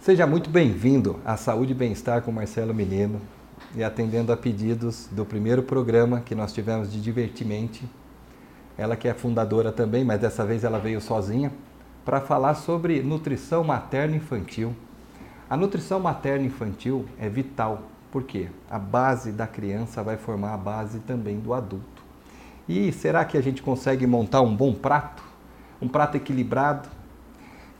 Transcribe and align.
Seja 0.00 0.26
muito 0.26 0.48
bem-vindo 0.48 1.20
à 1.26 1.36
Saúde 1.36 1.72
e 1.72 1.74
Bem-Estar 1.74 2.22
com 2.22 2.32
Marcelo 2.32 2.72
Menino 2.72 3.20
e 3.76 3.84
atendendo 3.84 4.32
a 4.32 4.36
pedidos 4.36 5.06
do 5.12 5.26
primeiro 5.26 5.62
programa 5.62 6.22
que 6.22 6.34
nós 6.34 6.54
tivemos 6.54 6.90
de 6.90 6.98
Divertimente. 7.02 7.84
Ela 8.78 8.96
que 8.96 9.06
é 9.06 9.12
fundadora 9.12 9.70
também, 9.70 10.02
mas 10.02 10.18
dessa 10.18 10.42
vez 10.42 10.64
ela 10.64 10.78
veio 10.78 11.02
sozinha 11.02 11.52
para 12.02 12.18
falar 12.18 12.54
sobre 12.54 13.02
nutrição 13.02 13.62
materna 13.62 14.16
infantil. 14.16 14.74
A 15.50 15.54
nutrição 15.54 16.00
materna 16.00 16.46
infantil 16.46 17.04
é 17.18 17.28
vital, 17.28 17.82
porque 18.10 18.48
a 18.70 18.78
base 18.78 19.30
da 19.30 19.46
criança 19.46 20.02
vai 20.02 20.16
formar 20.16 20.54
a 20.54 20.56
base 20.56 21.00
também 21.00 21.38
do 21.38 21.52
adulto. 21.52 22.02
E 22.66 22.90
será 22.90 23.22
que 23.26 23.36
a 23.36 23.42
gente 23.42 23.62
consegue 23.62 24.06
montar 24.06 24.40
um 24.40 24.56
bom 24.56 24.72
prato? 24.72 25.22
Um 25.78 25.88
prato 25.88 26.16
equilibrado, 26.16 26.88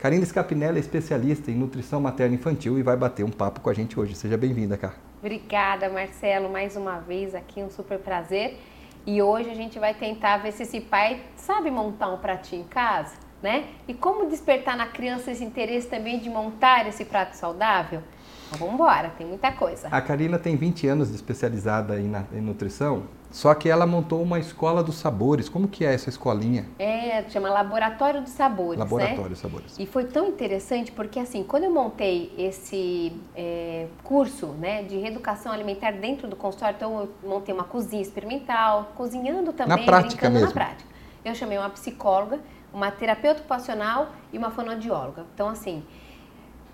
Karina 0.01 0.25
Scapinella 0.25 0.77
é 0.77 0.79
especialista 0.79 1.51
em 1.51 1.53
nutrição 1.53 2.01
materna 2.01 2.33
infantil 2.33 2.79
e 2.79 2.81
vai 2.81 2.97
bater 2.97 3.23
um 3.23 3.29
papo 3.29 3.59
com 3.59 3.69
a 3.69 3.73
gente 3.73 3.99
hoje. 3.99 4.15
Seja 4.15 4.35
bem-vinda, 4.35 4.75
Car. 4.75 4.95
Obrigada, 5.19 5.87
Marcelo, 5.91 6.49
mais 6.49 6.75
uma 6.75 6.97
vez 6.97 7.35
aqui, 7.35 7.61
um 7.61 7.69
super 7.69 7.99
prazer. 7.99 8.57
E 9.05 9.21
hoje 9.21 9.51
a 9.51 9.53
gente 9.53 9.77
vai 9.77 9.93
tentar 9.93 10.37
ver 10.37 10.53
se 10.53 10.63
esse 10.63 10.81
pai 10.81 11.21
sabe 11.35 11.69
montar 11.69 12.11
um 12.11 12.17
pratinho 12.17 12.63
em 12.63 12.67
casa, 12.67 13.13
né? 13.43 13.65
E 13.87 13.93
como 13.93 14.27
despertar 14.27 14.75
na 14.75 14.87
criança 14.87 15.29
esse 15.29 15.43
interesse 15.43 15.87
também 15.87 16.17
de 16.17 16.31
montar 16.31 16.87
esse 16.87 17.05
prato 17.05 17.35
saudável? 17.35 18.01
Então, 18.51 18.59
vamos 18.59 18.73
embora, 18.75 19.09
tem 19.17 19.25
muita 19.25 19.51
coisa. 19.51 19.87
A 19.89 20.01
Karina 20.01 20.37
tem 20.37 20.57
20 20.57 20.87
anos 20.87 21.09
de 21.09 21.15
especializada 21.15 21.99
em, 21.99 22.11
em 22.33 22.41
nutrição 22.41 23.03
só 23.31 23.55
que 23.55 23.69
ela 23.69 23.87
montou 23.87 24.21
uma 24.21 24.39
escola 24.39 24.83
dos 24.83 24.95
sabores. 24.95 25.47
Como 25.47 25.67
que 25.67 25.85
é 25.85 25.93
essa 25.93 26.09
escolinha? 26.09 26.67
É, 26.77 27.23
chama 27.29 27.49
Laboratório 27.49 28.21
dos 28.21 28.31
Sabores. 28.31 28.77
Né? 28.77 28.83
Laboratório 28.83 29.29
dos 29.29 29.41
né? 29.41 29.49
Sabores. 29.49 29.79
E 29.79 29.85
foi 29.85 30.05
tão 30.05 30.27
interessante 30.27 30.91
porque 30.91 31.17
assim, 31.19 31.43
quando 31.43 31.63
eu 31.63 31.71
montei 31.71 32.33
esse 32.37 33.13
é, 33.35 33.87
curso 34.03 34.47
né, 34.47 34.83
de 34.83 34.97
reeducação 34.97 35.51
alimentar 35.51 35.91
dentro 35.91 36.27
do 36.27 36.35
consultório, 36.35 36.75
então 36.75 36.99
eu 37.01 37.29
montei 37.29 37.55
uma 37.55 37.63
cozinha 37.63 38.01
experimental, 38.01 38.91
cozinhando 38.95 39.53
também, 39.53 39.77
na 39.77 39.83
prática 39.83 40.29
mesmo. 40.29 40.47
na 40.47 40.53
prática. 40.53 40.91
Eu 41.23 41.33
chamei 41.33 41.57
uma 41.57 41.69
psicóloga, 41.69 42.39
uma 42.73 42.91
terapeuta 42.91 43.39
ocupacional 43.39 44.09
e 44.33 44.37
uma 44.37 44.51
fonoaudióloga. 44.51 45.25
Então 45.33 45.47
assim, 45.47 45.83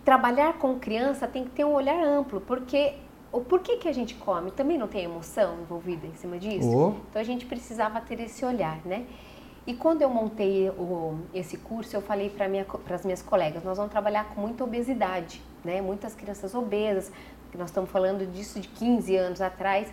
trabalhar 0.07 0.53
com 0.53 0.79
criança 0.79 1.27
tem 1.27 1.43
que 1.43 1.49
ter 1.49 1.65
um 1.65 1.73
olhar 1.73 2.01
amplo, 2.01 2.39
porque 2.39 2.93
o 3.29 3.41
porquê 3.41 3.75
que 3.75 3.89
a 3.89 3.91
gente 3.91 4.15
come 4.15 4.51
também 4.51 4.77
não 4.77 4.87
tem 4.87 5.03
emoção 5.03 5.59
envolvida 5.59 6.07
em 6.07 6.15
cima 6.15 6.39
disso? 6.39 6.73
Oh. 6.73 6.93
Então 7.09 7.21
a 7.21 7.25
gente 7.25 7.45
precisava 7.45 7.99
ter 7.99 8.17
esse 8.21 8.45
olhar, 8.45 8.79
né? 8.85 9.05
E 9.65 9.73
quando 9.73 10.01
eu 10.01 10.09
montei 10.09 10.69
o, 10.69 11.19
esse 11.33 11.57
curso, 11.57 11.93
eu 11.93 12.01
falei 12.01 12.29
para 12.29 12.47
minha, 12.47 12.65
as 12.89 13.03
minhas 13.03 13.21
colegas, 13.21 13.65
nós 13.65 13.75
vamos 13.75 13.91
trabalhar 13.91 14.33
com 14.33 14.39
muita 14.39 14.63
obesidade, 14.63 15.43
né? 15.61 15.81
Muitas 15.81 16.15
crianças 16.15 16.55
obesas, 16.55 17.11
nós 17.57 17.67
estamos 17.67 17.91
falando 17.91 18.25
disso 18.31 18.61
de 18.61 18.69
15 18.69 19.13
anos 19.17 19.41
atrás. 19.41 19.91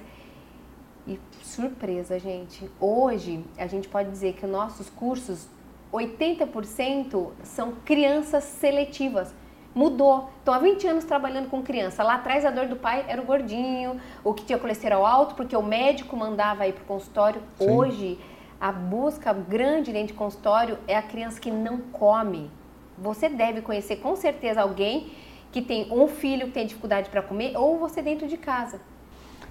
E 1.09 1.19
surpresa, 1.43 2.21
gente, 2.21 2.71
hoje 2.79 3.45
a 3.59 3.67
gente 3.67 3.89
pode 3.89 4.11
dizer 4.11 4.35
que 4.35 4.47
nossos 4.47 4.89
cursos, 4.89 5.49
80% 5.93 7.31
são 7.43 7.73
crianças 7.85 8.45
seletivas 8.45 9.35
mudou. 9.75 10.31
Então, 10.43 10.55
há 10.55 10.59
20 10.59 10.87
anos 10.87 11.05
trabalhando 11.05 11.49
com 11.49 11.63
criança. 11.63 12.03
Lá 12.03 12.15
atrás, 12.15 12.45
a 12.45 12.51
dor 12.51 12.67
do 12.67 12.77
pai 12.77 13.05
era 13.09 13.21
o 13.21 13.25
gordinho, 13.25 14.01
o 14.23 14.33
que 14.33 14.45
tinha 14.45 14.59
colesterol 14.59 15.05
alto, 15.05 15.35
porque 15.35 15.57
o 15.57 15.63
médico 15.63 16.17
mandava 16.17 16.67
ir 16.67 16.73
para 16.73 16.83
o 16.83 16.87
consultório. 16.87 17.43
Sim. 17.59 17.71
Hoje, 17.71 18.19
a 18.61 18.71
busca 18.71 19.33
grande 19.33 19.93
dentro 19.93 20.09
de 20.09 20.15
consultório 20.15 20.79
é 20.87 20.97
a 20.97 21.03
criança 21.03 21.41
que 21.41 21.51
não 21.51 21.79
come. 21.79 22.51
Você 22.97 23.29
deve 23.29 23.61
conhecer 23.61 23.97
com 23.97 24.15
certeza 24.15 24.63
alguém 24.63 25.13
que 25.51 25.61
tem 25.61 25.93
um 25.93 26.07
filho 26.09 26.47
que 26.47 26.53
tem 26.53 26.67
dificuldade 26.67 27.11
para 27.11 27.23
comer 27.23 27.57
ou 27.57 27.79
você 27.79 28.01
dentro 28.01 28.27
de 28.27 28.37
casa. 28.37 28.81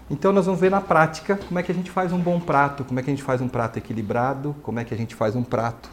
Então 0.10 0.32
nós 0.34 0.46
vamos 0.46 0.60
ver 0.60 0.70
na 0.70 0.82
prática 0.82 1.38
como 1.48 1.60
é 1.60 1.64
que 1.64 1.72
a 1.72 1.76
gente 1.76 1.90
faz 1.90 2.12
um 2.12 2.20
bom 2.20 2.40
prato, 2.40 2.84
como 2.84 3.00
é 3.00 3.04
que 3.04 3.10
a 3.10 3.14
gente 3.14 3.24
faz 3.24 3.42
um 3.42 3.48
prato 3.48 3.78
equilibrado, 3.78 4.56
como 4.62 4.80
é 4.80 4.84
que 4.84 4.94
a 4.94 4.98
gente 4.98 5.16
faz 5.16 5.36
um 5.36 5.44
prato 5.44 5.90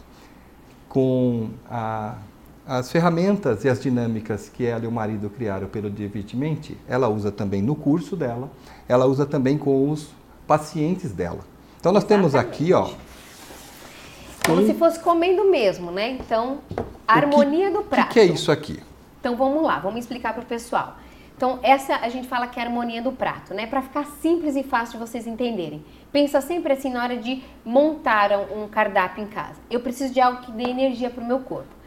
com 0.89 1.49
a 1.69 2.15
as 2.65 2.91
ferramentas 2.91 3.63
e 3.65 3.69
as 3.69 3.81
dinâmicas 3.81 4.49
que 4.49 4.65
ela 4.65 4.83
e 4.83 4.87
o 4.87 4.91
marido 4.91 5.29
criaram 5.29 5.67
pelo 5.67 5.89
Divertimente, 5.89 6.77
ela 6.87 7.09
usa 7.09 7.31
também 7.31 7.61
no 7.61 7.75
curso 7.75 8.15
dela, 8.15 8.51
ela 8.87 9.05
usa 9.05 9.25
também 9.25 9.57
com 9.57 9.89
os 9.89 10.09
pacientes 10.47 11.11
dela. 11.11 11.39
Então 11.79 11.91
nós 11.91 12.03
Exatamente. 12.03 12.31
temos 12.31 12.35
aqui, 12.35 12.73
ó. 12.73 12.91
Como 14.45 14.61
um... 14.61 14.65
se 14.65 14.73
fosse 14.73 14.99
comendo 14.99 15.49
mesmo, 15.49 15.91
né? 15.91 16.11
Então, 16.11 16.59
a 17.07 17.15
harmonia 17.15 17.67
que, 17.67 17.77
do 17.77 17.83
prato. 17.83 18.09
O 18.09 18.13
que 18.13 18.19
é 18.19 18.25
isso 18.25 18.51
aqui? 18.51 18.79
Então 19.19 19.35
vamos 19.35 19.63
lá, 19.63 19.79
vamos 19.79 19.99
explicar 19.99 20.33
para 20.33 20.43
o 20.43 20.45
pessoal. 20.45 20.97
Então, 21.35 21.59
essa 21.63 21.95
a 21.95 22.09
gente 22.09 22.27
fala 22.27 22.45
que 22.45 22.59
é 22.59 22.63
a 22.63 22.67
harmonia 22.67 23.01
do 23.01 23.11
prato, 23.11 23.53
né? 23.55 23.65
Para 23.65 23.81
ficar 23.81 24.05
simples 24.21 24.55
e 24.55 24.61
fácil 24.61 24.99
de 24.99 25.05
vocês 25.05 25.25
entenderem. 25.25 25.83
Pensa 26.11 26.39
sempre 26.39 26.73
assim 26.73 26.91
na 26.91 27.01
hora 27.03 27.17
de 27.17 27.41
montar 27.65 28.31
um 28.55 28.67
cardápio 28.67 29.23
em 29.23 29.27
casa. 29.27 29.59
Eu 29.69 29.79
preciso 29.79 30.13
de 30.13 30.21
algo 30.21 30.41
que 30.41 30.51
dê 30.51 30.69
energia 30.69 31.09
para 31.09 31.23
o 31.23 31.25
meu 31.25 31.39
corpo. 31.39 31.80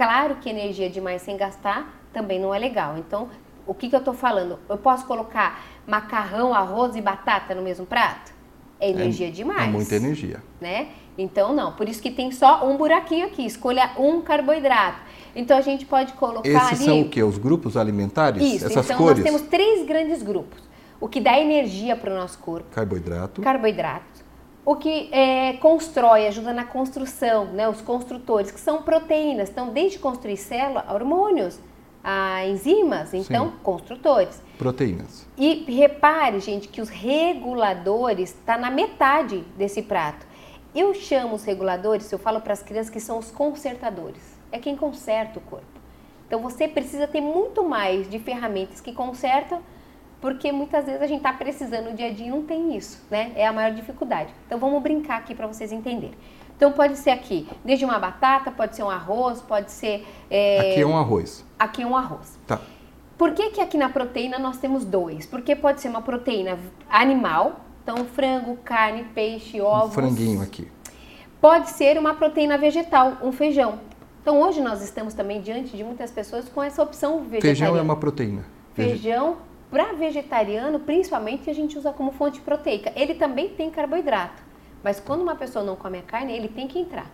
Claro 0.00 0.36
que 0.36 0.48
energia 0.48 0.88
demais 0.88 1.20
sem 1.20 1.36
gastar 1.36 1.94
também 2.10 2.40
não 2.40 2.54
é 2.54 2.58
legal. 2.58 2.96
Então, 2.96 3.28
o 3.66 3.74
que, 3.74 3.86
que 3.86 3.94
eu 3.94 3.98
estou 3.98 4.14
falando? 4.14 4.58
Eu 4.66 4.78
posso 4.78 5.04
colocar 5.04 5.62
macarrão, 5.86 6.54
arroz 6.54 6.96
e 6.96 7.02
batata 7.02 7.54
no 7.54 7.60
mesmo 7.60 7.84
prato? 7.84 8.32
É 8.80 8.88
energia 8.88 9.28
é, 9.28 9.30
demais. 9.30 9.68
É 9.68 9.70
muita 9.70 9.96
energia. 9.96 10.42
Né? 10.58 10.88
Então, 11.18 11.52
não. 11.52 11.72
Por 11.72 11.86
isso 11.86 12.00
que 12.00 12.10
tem 12.10 12.32
só 12.32 12.66
um 12.66 12.78
buraquinho 12.78 13.26
aqui. 13.26 13.44
Escolha 13.44 13.90
um 13.98 14.22
carboidrato. 14.22 15.00
Então, 15.36 15.58
a 15.58 15.60
gente 15.60 15.84
pode 15.84 16.14
colocar 16.14 16.48
Esses 16.48 16.80
ali... 16.80 16.84
são 16.86 17.02
o 17.02 17.08
quê? 17.10 17.22
Os 17.22 17.36
grupos 17.36 17.76
alimentares? 17.76 18.42
Isso. 18.42 18.68
Essas 18.68 18.86
então, 18.86 18.96
cores? 18.96 19.18
nós 19.18 19.26
temos 19.26 19.42
três 19.50 19.86
grandes 19.86 20.22
grupos. 20.22 20.62
O 20.98 21.08
que 21.10 21.20
dá 21.20 21.38
energia 21.38 21.94
para 21.94 22.10
o 22.10 22.16
nosso 22.16 22.38
corpo. 22.38 22.70
Carboidrato. 22.70 23.42
Carboidrato 23.42 24.19
o 24.64 24.76
que 24.76 25.08
é, 25.12 25.54
constrói, 25.54 26.26
ajuda 26.26 26.52
na 26.52 26.64
construção, 26.64 27.46
né, 27.46 27.68
os 27.68 27.80
construtores, 27.80 28.50
que 28.50 28.60
são 28.60 28.82
proteínas. 28.82 29.48
Então, 29.48 29.72
desde 29.72 29.98
construir 29.98 30.36
célula, 30.36 30.84
hormônios, 30.90 31.58
a 32.02 32.46
enzimas, 32.46 33.12
então, 33.12 33.50
Sim. 33.50 33.56
construtores. 33.62 34.42
Proteínas. 34.58 35.26
E 35.36 35.64
repare, 35.70 36.40
gente, 36.40 36.68
que 36.68 36.80
os 36.80 36.88
reguladores 36.88 38.30
estão 38.30 38.54
tá 38.54 38.60
na 38.60 38.70
metade 38.70 39.44
desse 39.56 39.82
prato. 39.82 40.26
Eu 40.74 40.94
chamo 40.94 41.34
os 41.34 41.44
reguladores, 41.44 42.10
eu 42.10 42.18
falo 42.18 42.40
para 42.40 42.52
as 42.52 42.62
crianças 42.62 42.90
que 42.90 43.00
são 43.00 43.18
os 43.18 43.30
consertadores. 43.30 44.22
É 44.52 44.58
quem 44.58 44.76
conserta 44.76 45.38
o 45.38 45.42
corpo. 45.42 45.66
Então, 46.26 46.40
você 46.40 46.68
precisa 46.68 47.06
ter 47.06 47.20
muito 47.20 47.64
mais 47.64 48.08
de 48.08 48.18
ferramentas 48.18 48.80
que 48.80 48.92
consertam 48.92 49.60
porque 50.20 50.52
muitas 50.52 50.84
vezes 50.84 51.00
a 51.00 51.06
gente 51.06 51.18
está 51.18 51.32
precisando 51.32 51.90
no 51.90 51.96
dia 51.96 52.08
a 52.08 52.12
dia 52.12 52.26
e 52.26 52.30
não 52.30 52.42
tem 52.42 52.76
isso, 52.76 53.02
né? 53.10 53.32
É 53.34 53.46
a 53.46 53.52
maior 53.52 53.72
dificuldade. 53.72 54.32
Então 54.46 54.58
vamos 54.58 54.82
brincar 54.82 55.18
aqui 55.18 55.34
para 55.34 55.46
vocês 55.46 55.72
entenderem. 55.72 56.14
Então 56.56 56.72
pode 56.72 56.98
ser 56.98 57.10
aqui, 57.10 57.48
desde 57.64 57.86
uma 57.86 57.98
batata, 57.98 58.50
pode 58.50 58.76
ser 58.76 58.82
um 58.82 58.90
arroz, 58.90 59.40
pode 59.40 59.70
ser. 59.70 60.06
É... 60.30 60.72
Aqui 60.72 60.82
é 60.82 60.86
um 60.86 60.96
arroz. 60.96 61.44
Aqui 61.58 61.82
é 61.82 61.86
um 61.86 61.96
arroz. 61.96 62.38
Tá. 62.46 62.60
Por 63.16 63.32
que, 63.32 63.50
que 63.50 63.60
aqui 63.60 63.78
na 63.78 63.88
proteína 63.88 64.38
nós 64.38 64.58
temos 64.58 64.84
dois? 64.84 65.24
Porque 65.24 65.56
pode 65.56 65.80
ser 65.80 65.88
uma 65.88 66.02
proteína 66.02 66.58
animal, 66.88 67.60
então 67.82 68.04
frango, 68.04 68.56
carne, 68.58 69.04
peixe, 69.14 69.60
ovos. 69.60 69.88
Um 69.88 69.92
franguinho 69.92 70.42
aqui. 70.42 70.70
Pode 71.40 71.70
ser 71.70 71.98
uma 71.98 72.14
proteína 72.14 72.58
vegetal, 72.58 73.16
um 73.22 73.32
feijão. 73.32 73.78
Então 74.20 74.38
hoje 74.42 74.60
nós 74.60 74.82
estamos 74.82 75.14
também 75.14 75.40
diante 75.40 75.74
de 75.74 75.82
muitas 75.82 76.10
pessoas 76.10 76.46
com 76.46 76.62
essa 76.62 76.82
opção 76.82 77.20
vegetariana. 77.20 77.40
Feijão 77.40 77.76
é 77.78 77.80
uma 77.80 77.96
proteína. 77.96 78.44
Feijão 78.74 79.36
para 79.70 79.92
vegetariano, 79.92 80.80
principalmente, 80.80 81.48
a 81.48 81.54
gente 81.54 81.78
usa 81.78 81.92
como 81.92 82.10
fonte 82.12 82.40
proteica. 82.40 82.92
Ele 82.96 83.14
também 83.14 83.48
tem 83.50 83.70
carboidrato, 83.70 84.42
mas 84.82 84.98
quando 84.98 85.22
uma 85.22 85.36
pessoa 85.36 85.64
não 85.64 85.76
come 85.76 85.98
a 85.98 86.02
carne, 86.02 86.32
ele 86.32 86.48
tem 86.48 86.66
que 86.66 86.78
entrar. 86.78 87.06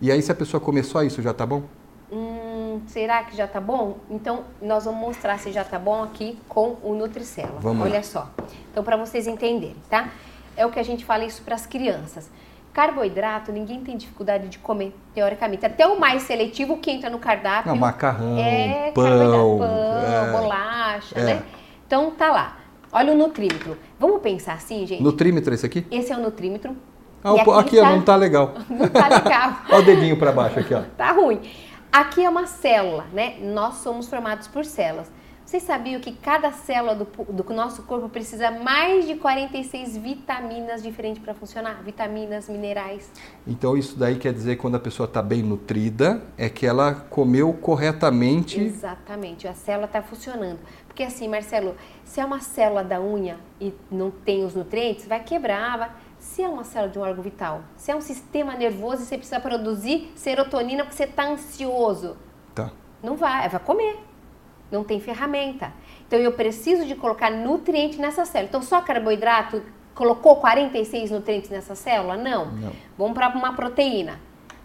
E 0.00 0.10
aí, 0.10 0.20
se 0.20 0.32
a 0.32 0.34
pessoa 0.34 0.60
comer 0.60 0.82
só 0.82 1.02
isso, 1.02 1.22
já 1.22 1.32
tá 1.32 1.46
bom? 1.46 1.62
Hum, 2.10 2.80
será 2.86 3.22
que 3.22 3.36
já 3.36 3.46
tá 3.46 3.60
bom? 3.60 3.98
Então, 4.10 4.44
nós 4.60 4.84
vamos 4.84 5.00
mostrar 5.00 5.38
se 5.38 5.52
já 5.52 5.62
tá 5.62 5.78
bom 5.78 6.02
aqui 6.02 6.36
com 6.48 6.76
o 6.82 6.94
Nutricela. 6.94 7.60
Vamos 7.60 7.84
Olha 7.84 7.96
lá. 7.96 8.02
só. 8.02 8.28
Então, 8.72 8.82
para 8.82 8.96
vocês 8.96 9.28
entenderem, 9.28 9.76
tá? 9.88 10.08
É 10.56 10.66
o 10.66 10.70
que 10.70 10.80
a 10.80 10.82
gente 10.82 11.04
fala 11.04 11.24
isso 11.24 11.42
para 11.42 11.54
as 11.54 11.66
crianças. 11.66 12.28
Carboidrato, 12.72 13.52
ninguém 13.52 13.82
tem 13.82 13.96
dificuldade 13.96 14.48
de 14.48 14.58
comer, 14.58 14.94
teoricamente. 15.14 15.66
Até 15.66 15.86
o 15.86 15.98
mais 16.00 16.22
seletivo 16.22 16.78
que 16.78 16.90
entra 16.90 17.10
no 17.10 17.18
cardápio. 17.18 17.70
Não, 17.70 17.78
macarrão, 17.78 18.38
é 18.38 18.90
pão, 18.92 19.04
pão 19.58 19.64
é, 19.64 20.32
bolacha, 20.32 21.18
é. 21.18 21.24
né? 21.24 21.42
Então 21.90 22.12
tá 22.12 22.30
lá. 22.30 22.56
Olha 22.92 23.12
o 23.12 23.16
nutrímetro. 23.16 23.76
Vamos 23.98 24.22
pensar 24.22 24.52
assim, 24.52 24.86
gente? 24.86 25.02
Nutrímetro 25.02 25.52
esse 25.52 25.66
aqui? 25.66 25.84
Esse 25.90 26.12
é 26.12 26.16
o 26.16 26.20
nutrímetro. 26.20 26.76
Ah, 27.24 27.32
aqui, 27.32 27.50
aqui 27.50 27.76
está... 27.78 27.90
não 27.90 28.00
tá 28.00 28.14
legal. 28.14 28.54
Não 28.70 28.88
tá 28.88 29.08
legal. 29.08 29.56
Olha 29.68 29.82
o 29.82 29.84
dedinho 29.84 30.16
para 30.16 30.30
baixo 30.30 30.60
aqui, 30.60 30.72
ó. 30.72 30.82
Tá 30.96 31.10
ruim. 31.10 31.40
Aqui 31.90 32.24
é 32.24 32.30
uma 32.30 32.46
célula, 32.46 33.06
né? 33.12 33.38
Nós 33.40 33.78
somos 33.78 34.08
formados 34.08 34.46
por 34.46 34.64
células. 34.64 35.10
Vocês 35.50 35.64
sabiam 35.64 36.00
que 36.00 36.12
cada 36.12 36.52
célula 36.52 36.94
do, 36.94 37.04
do 37.24 37.42
nosso 37.52 37.82
corpo 37.82 38.08
precisa 38.08 38.52
mais 38.52 39.04
de 39.04 39.16
46 39.16 39.96
vitaminas 39.96 40.80
diferentes 40.80 41.20
para 41.20 41.34
funcionar? 41.34 41.82
Vitaminas, 41.82 42.48
minerais. 42.48 43.10
Então 43.44 43.76
isso 43.76 43.98
daí 43.98 44.16
quer 44.16 44.32
dizer 44.32 44.54
que 44.54 44.62
quando 44.62 44.76
a 44.76 44.78
pessoa 44.78 45.08
está 45.08 45.20
bem 45.20 45.42
nutrida, 45.42 46.22
é 46.38 46.48
que 46.48 46.64
ela 46.64 46.94
comeu 46.94 47.52
corretamente. 47.52 48.60
Exatamente, 48.60 49.48
a 49.48 49.52
célula 49.52 49.86
está 49.86 50.00
funcionando. 50.00 50.60
Porque 50.86 51.02
assim, 51.02 51.26
Marcelo, 51.26 51.74
se 52.04 52.20
é 52.20 52.24
uma 52.24 52.38
célula 52.38 52.84
da 52.84 53.00
unha 53.00 53.36
e 53.60 53.74
não 53.90 54.12
tem 54.12 54.44
os 54.44 54.54
nutrientes, 54.54 55.04
vai 55.04 55.18
quebrar. 55.18 55.78
Vai... 55.78 55.90
Se 56.20 56.44
é 56.44 56.48
uma 56.48 56.62
célula 56.62 56.92
de 56.92 56.98
um 57.00 57.02
órgão 57.02 57.24
vital, 57.24 57.64
se 57.76 57.90
é 57.90 57.96
um 57.96 58.00
sistema 58.00 58.54
nervoso 58.54 59.02
e 59.02 59.04
você 59.04 59.16
precisa 59.16 59.40
produzir 59.40 60.12
serotonina 60.14 60.84
porque 60.84 60.96
você 60.96 61.10
está 61.10 61.28
ansioso, 61.28 62.16
tá. 62.54 62.70
não 63.02 63.16
vai, 63.16 63.48
vai 63.48 63.58
comer 63.58 64.09
não 64.70 64.84
tem 64.84 65.00
ferramenta. 65.00 65.72
Então 66.06 66.18
eu 66.18 66.32
preciso 66.32 66.84
de 66.86 66.94
colocar 66.94 67.30
nutriente 67.30 67.98
nessa 68.00 68.24
célula. 68.24 68.48
Então 68.48 68.62
só 68.62 68.80
carboidrato 68.80 69.62
colocou 69.94 70.36
46 70.36 71.10
nutrientes 71.10 71.50
nessa 71.50 71.74
célula? 71.74 72.16
Não. 72.16 72.46
Não. 72.46 72.72
Vamos 72.96 73.14
para 73.14 73.28
uma 73.30 73.52
proteína. 73.54 74.18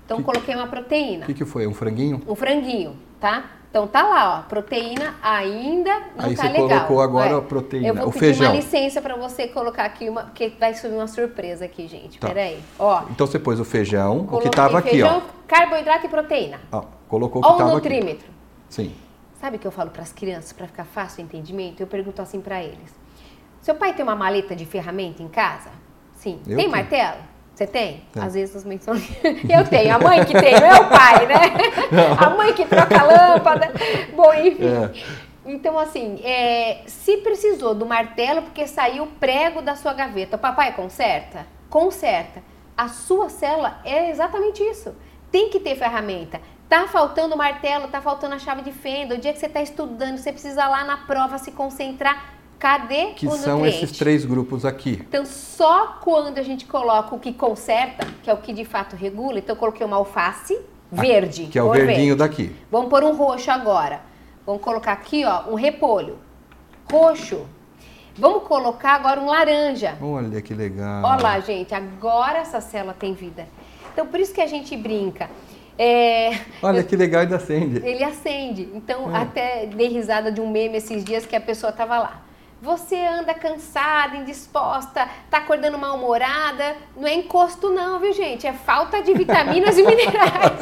Então 0.05 0.17
Que- 0.17 0.23
coloquei 0.23 0.55
uma 0.55 0.67
proteína. 0.67 1.23
O 1.23 1.27
que, 1.27 1.33
que 1.33 1.45
foi? 1.45 1.65
Um 1.67 1.73
franguinho? 1.73 2.21
Um 2.27 2.35
franguinho, 2.35 2.95
tá? 3.19 3.45
Então 3.69 3.85
tá 3.87 4.03
lá, 4.03 4.39
ó, 4.39 4.47
proteína 4.47 5.15
ainda 5.21 5.91
não 6.15 6.25
Aí 6.27 6.35
tá 6.35 6.43
você 6.43 6.47
legal. 6.47 6.67
colocou 6.69 7.01
agora 7.01 7.29
Vai. 7.31 7.39
a 7.39 7.41
proteína, 7.41 7.87
Eu 7.89 7.95
vou 7.95 8.07
o 8.07 8.11
pedir 8.11 8.19
feijão. 8.19 8.47
uma 8.51 8.55
licença 8.55 9.01
para 9.01 9.17
você 9.17 9.49
colocar 9.49 9.83
aqui 9.83 10.07
uma, 10.07 10.21
porque 10.23 10.53
vai 10.57 10.73
subir 10.75 10.93
uma 10.95 11.07
surpresa 11.07 11.65
aqui, 11.65 11.85
gente. 11.85 12.17
Tá. 12.17 12.29
Peraí. 12.29 12.59
Ó, 12.79 13.01
Então 13.09 13.27
você 13.27 13.37
pôs 13.37 13.59
o 13.59 13.65
feijão, 13.65 14.19
o 14.19 14.21
que 14.21 14.27
coloquei 14.29 14.49
estava 14.49 14.79
aqui, 14.79 14.89
feijão, 14.91 15.17
ó. 15.27 15.31
carboidrato 15.45 16.05
e 16.05 16.09
proteína. 16.09 16.61
ó. 16.71 16.83
Colocou 17.09 17.41
o 17.41 17.43
que 17.43 17.49
Ou 17.51 17.53
o 17.53 17.57
estava 17.57 17.77
aqui. 17.77 17.89
nutrímetro. 17.89 18.27
Sim. 18.69 18.93
Sabe 19.45 19.57
o 19.57 19.59
que 19.59 19.67
eu 19.67 19.71
falo 19.71 19.91
para 19.91 20.01
as 20.01 20.11
crianças 20.11 20.51
para 20.53 20.65
ficar 20.65 20.85
fácil 20.85 21.21
o 21.21 21.25
entendimento? 21.27 21.79
Eu 21.79 21.85
pergunto 21.85 22.19
assim 22.19 22.41
para 22.41 22.63
eles: 22.63 22.91
Seu 23.61 23.75
pai 23.75 23.93
tem 23.93 24.01
uma 24.01 24.15
maleta 24.15 24.55
de 24.55 24.65
ferramenta 24.65 25.21
em 25.21 25.27
casa? 25.27 25.69
Sim. 26.15 26.39
Eu 26.47 26.57
tem 26.57 26.57
tenho. 26.57 26.71
martelo? 26.71 27.21
Você 27.53 27.67
tem? 27.67 28.01
Às 28.15 28.33
vezes 28.33 28.55
as 28.55 28.65
mães 28.65 28.83
são. 28.83 28.95
eu 29.47 29.63
tenho. 29.69 29.93
A 29.93 29.99
mãe 29.99 30.25
que 30.25 30.33
tem, 30.33 30.59
não 30.59 30.65
é 30.65 30.79
o 30.81 30.89
pai, 30.89 31.27
né? 31.27 31.35
A 32.17 32.29
mãe 32.31 32.53
que 32.55 32.65
troca 32.65 32.99
a 32.99 33.03
lâmpada. 33.03 33.71
Bom, 34.15 34.33
enfim. 34.33 34.65
É. 34.65 34.91
Então, 35.45 35.77
assim, 35.77 36.19
é, 36.23 36.81
se 36.87 37.17
precisou 37.17 37.75
do 37.75 37.85
martelo 37.85 38.41
porque 38.41 38.65
saiu 38.65 39.03
o 39.03 39.07
prego 39.07 39.61
da 39.61 39.75
sua 39.75 39.93
gaveta, 39.93 40.37
o 40.37 40.39
papai 40.39 40.73
conserta? 40.73 41.45
Conserta. 41.69 42.41
A 42.75 42.87
sua 42.87 43.29
célula 43.29 43.79
é 43.85 44.09
exatamente 44.09 44.63
isso. 44.63 44.95
Tem 45.31 45.51
que 45.51 45.59
ter 45.59 45.75
ferramenta. 45.75 46.41
Tá 46.67 46.87
faltando 46.87 47.35
o 47.35 47.37
martelo, 47.37 47.87
tá 47.87 48.01
faltando 48.01 48.35
a 48.35 48.39
chave 48.39 48.61
de 48.63 48.71
fenda. 48.71 49.15
O 49.15 49.17
dia 49.17 49.31
que 49.31 49.39
você 49.39 49.45
está 49.45 49.61
estudando, 49.61 50.17
você 50.17 50.31
precisa 50.31 50.67
lá 50.67 50.83
na 50.83 50.97
prova 50.97 51.37
se 51.37 51.51
concentrar. 51.51 52.33
Cadê 52.57 53.07
Que 53.07 53.27
o 53.27 53.31
são 53.31 53.57
nutriente? 53.59 53.83
esses 53.83 53.97
três 53.97 54.25
grupos 54.25 54.65
aqui. 54.65 54.93
Então, 55.07 55.25
só 55.25 55.99
quando 56.01 56.37
a 56.37 56.41
gente 56.41 56.65
coloca 56.65 57.13
o 57.13 57.19
que 57.19 57.33
conserta, 57.33 58.07
que 58.23 58.29
é 58.29 58.33
o 58.33 58.37
que 58.37 58.53
de 58.53 58.65
fato 58.65 58.95
regula, 58.95 59.37
então 59.39 59.55
eu 59.55 59.59
coloquei 59.59 59.85
uma 59.85 59.97
alface 59.97 60.59
verde. 60.91 61.47
Que 61.47 61.59
é 61.59 61.63
o 61.63 61.69
verdinho 61.71 62.15
verde. 62.15 62.15
daqui. 62.15 62.55
Vamos 62.71 62.89
pôr 62.89 63.03
um 63.03 63.13
roxo 63.15 63.51
agora. 63.51 64.01
Vamos 64.45 64.61
colocar 64.61 64.93
aqui, 64.93 65.23
ó, 65.25 65.49
um 65.49 65.55
repolho. 65.55 66.17
Roxo. 66.91 67.45
Vamos 68.17 68.43
colocar 68.43 68.93
agora 68.93 69.19
um 69.19 69.25
laranja. 69.25 69.97
Olha 70.01 70.41
que 70.41 70.53
legal. 70.53 71.03
Olha 71.03 71.21
lá, 71.21 71.39
gente, 71.41 71.75
agora 71.75 72.39
essa 72.39 72.61
célula 72.61 72.95
tem 72.97 73.13
vida. 73.13 73.47
Então, 73.91 74.07
por 74.07 74.19
isso 74.19 74.33
que 74.33 74.41
a 74.41 74.47
gente 74.47 74.75
brinca. 74.77 75.29
É, 75.77 76.31
Olha 76.61 76.83
que 76.83 76.95
legal 76.95 77.23
e 77.23 77.33
acende. 77.33 77.81
ele 77.85 78.03
acende. 78.03 78.69
Então, 78.73 79.13
É. 79.13 79.21
até 79.21 79.65
dei 79.65 79.87
risada 79.89 80.31
de 80.31 80.39
um 80.39 80.49
meme 80.49 80.77
esses 80.77 81.03
dias 81.03 81.25
que 81.25 81.35
a 81.35 81.41
pessoa 81.41 81.71
tava 81.71 81.97
lá. 81.99 82.21
Você 82.61 82.95
anda 82.95 83.33
cansada, 83.33 84.15
indisposta, 84.15 85.07
tá 85.29 85.37
acordando 85.39 85.77
mal-humorada. 85.77 86.75
Não 86.95 87.05
é 87.05 87.13
encosto, 87.13 87.69
não, 87.69 87.99
viu, 87.99 88.13
gente? 88.13 88.47
É 88.47 88.53
falta 88.53 89.03
de 89.03 89.13
vitaminas 89.13 89.77
e 89.77 89.83
minerais. 89.85 90.53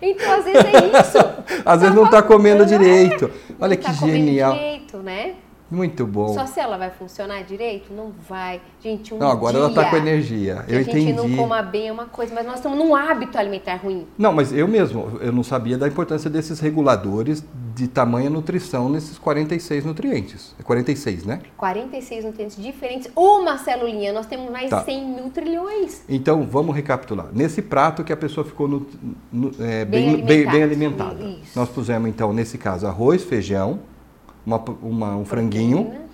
Então, 0.00 0.32
às 0.32 0.44
vezes 0.46 0.64
é 0.64 0.98
isso. 1.00 1.62
Às 1.64 1.80
vezes 1.82 1.94
não 1.94 2.08
tá 2.08 2.22
comendo 2.22 2.64
direito. 2.64 3.30
Não 3.50 3.56
Olha 3.68 3.76
tá 3.76 3.92
que 3.92 3.98
comendo 4.00 4.16
genial. 4.16 4.54
direito, 4.54 4.96
né? 4.98 5.34
Muito 5.70 6.06
bom. 6.06 6.28
Sua 6.32 6.46
célula 6.46 6.76
vai 6.78 6.90
funcionar 6.90 7.42
direito? 7.42 7.92
Não 7.92 8.12
vai. 8.28 8.60
Gente, 8.80 9.14
um 9.14 9.18
Não, 9.18 9.30
agora 9.30 9.56
ela 9.58 9.72
tá 9.72 9.88
com 9.90 9.96
energia. 9.96 10.64
Eu 10.68 10.78
a 10.78 10.82
gente 10.82 11.12
não 11.12 11.24
entendi. 11.24 11.36
coma 11.36 11.62
bem 11.62 11.88
é 11.88 11.92
uma 11.92 12.04
coisa, 12.06 12.34
mas 12.34 12.44
nós 12.46 12.56
estamos 12.56 12.78
num 12.78 12.94
hábito 12.94 13.38
alimentar 13.38 13.76
ruim. 13.76 14.06
Não, 14.16 14.32
mas 14.32 14.52
eu 14.52 14.68
mesmo, 14.68 15.18
eu 15.20 15.32
não 15.32 15.42
sabia 15.42 15.76
da 15.78 15.88
importância 15.88 16.28
desses 16.28 16.60
reguladores 16.60 17.42
de 17.74 17.88
tamanha 17.88 18.28
nutrição 18.30 18.88
nesses 18.88 19.18
46 19.18 19.84
nutrientes. 19.84 20.54
É 20.60 20.62
46, 20.62 21.24
né? 21.24 21.40
46 21.56 22.24
nutrientes 22.26 22.56
diferentes. 22.62 23.10
Uma 23.16 23.58
celulinha, 23.58 24.12
nós 24.12 24.26
temos 24.26 24.50
mais 24.52 24.70
Tá. 24.70 24.84
100 24.84 25.04
mil 25.08 25.30
trilhões. 25.30 26.02
Então, 26.08 26.46
vamos 26.48 26.74
recapitular. 26.76 27.28
Nesse 27.32 27.62
prato 27.62 28.04
que 28.04 28.12
a 28.12 28.16
pessoa 28.16 28.44
ficou 28.44 28.68
nu- 28.68 28.86
nu- 29.32 29.50
é, 29.58 29.84
Bem 29.84 30.16
bem, 30.16 30.24
bem, 30.24 30.46
bem 30.46 30.62
alimentada. 30.62 31.10
alimentada. 31.10 31.40
Isso. 31.42 31.58
Nós 31.58 31.68
pusemos, 31.70 32.08
então, 32.08 32.32
nesse 32.32 32.58
caso, 32.58 32.86
arroz, 32.86 33.24
feijão, 33.24 33.80
uma, 34.46 34.56
uma- 34.82 35.16
um 35.16 35.24
franguinho, 35.24 35.84
Proteína. 35.84 36.04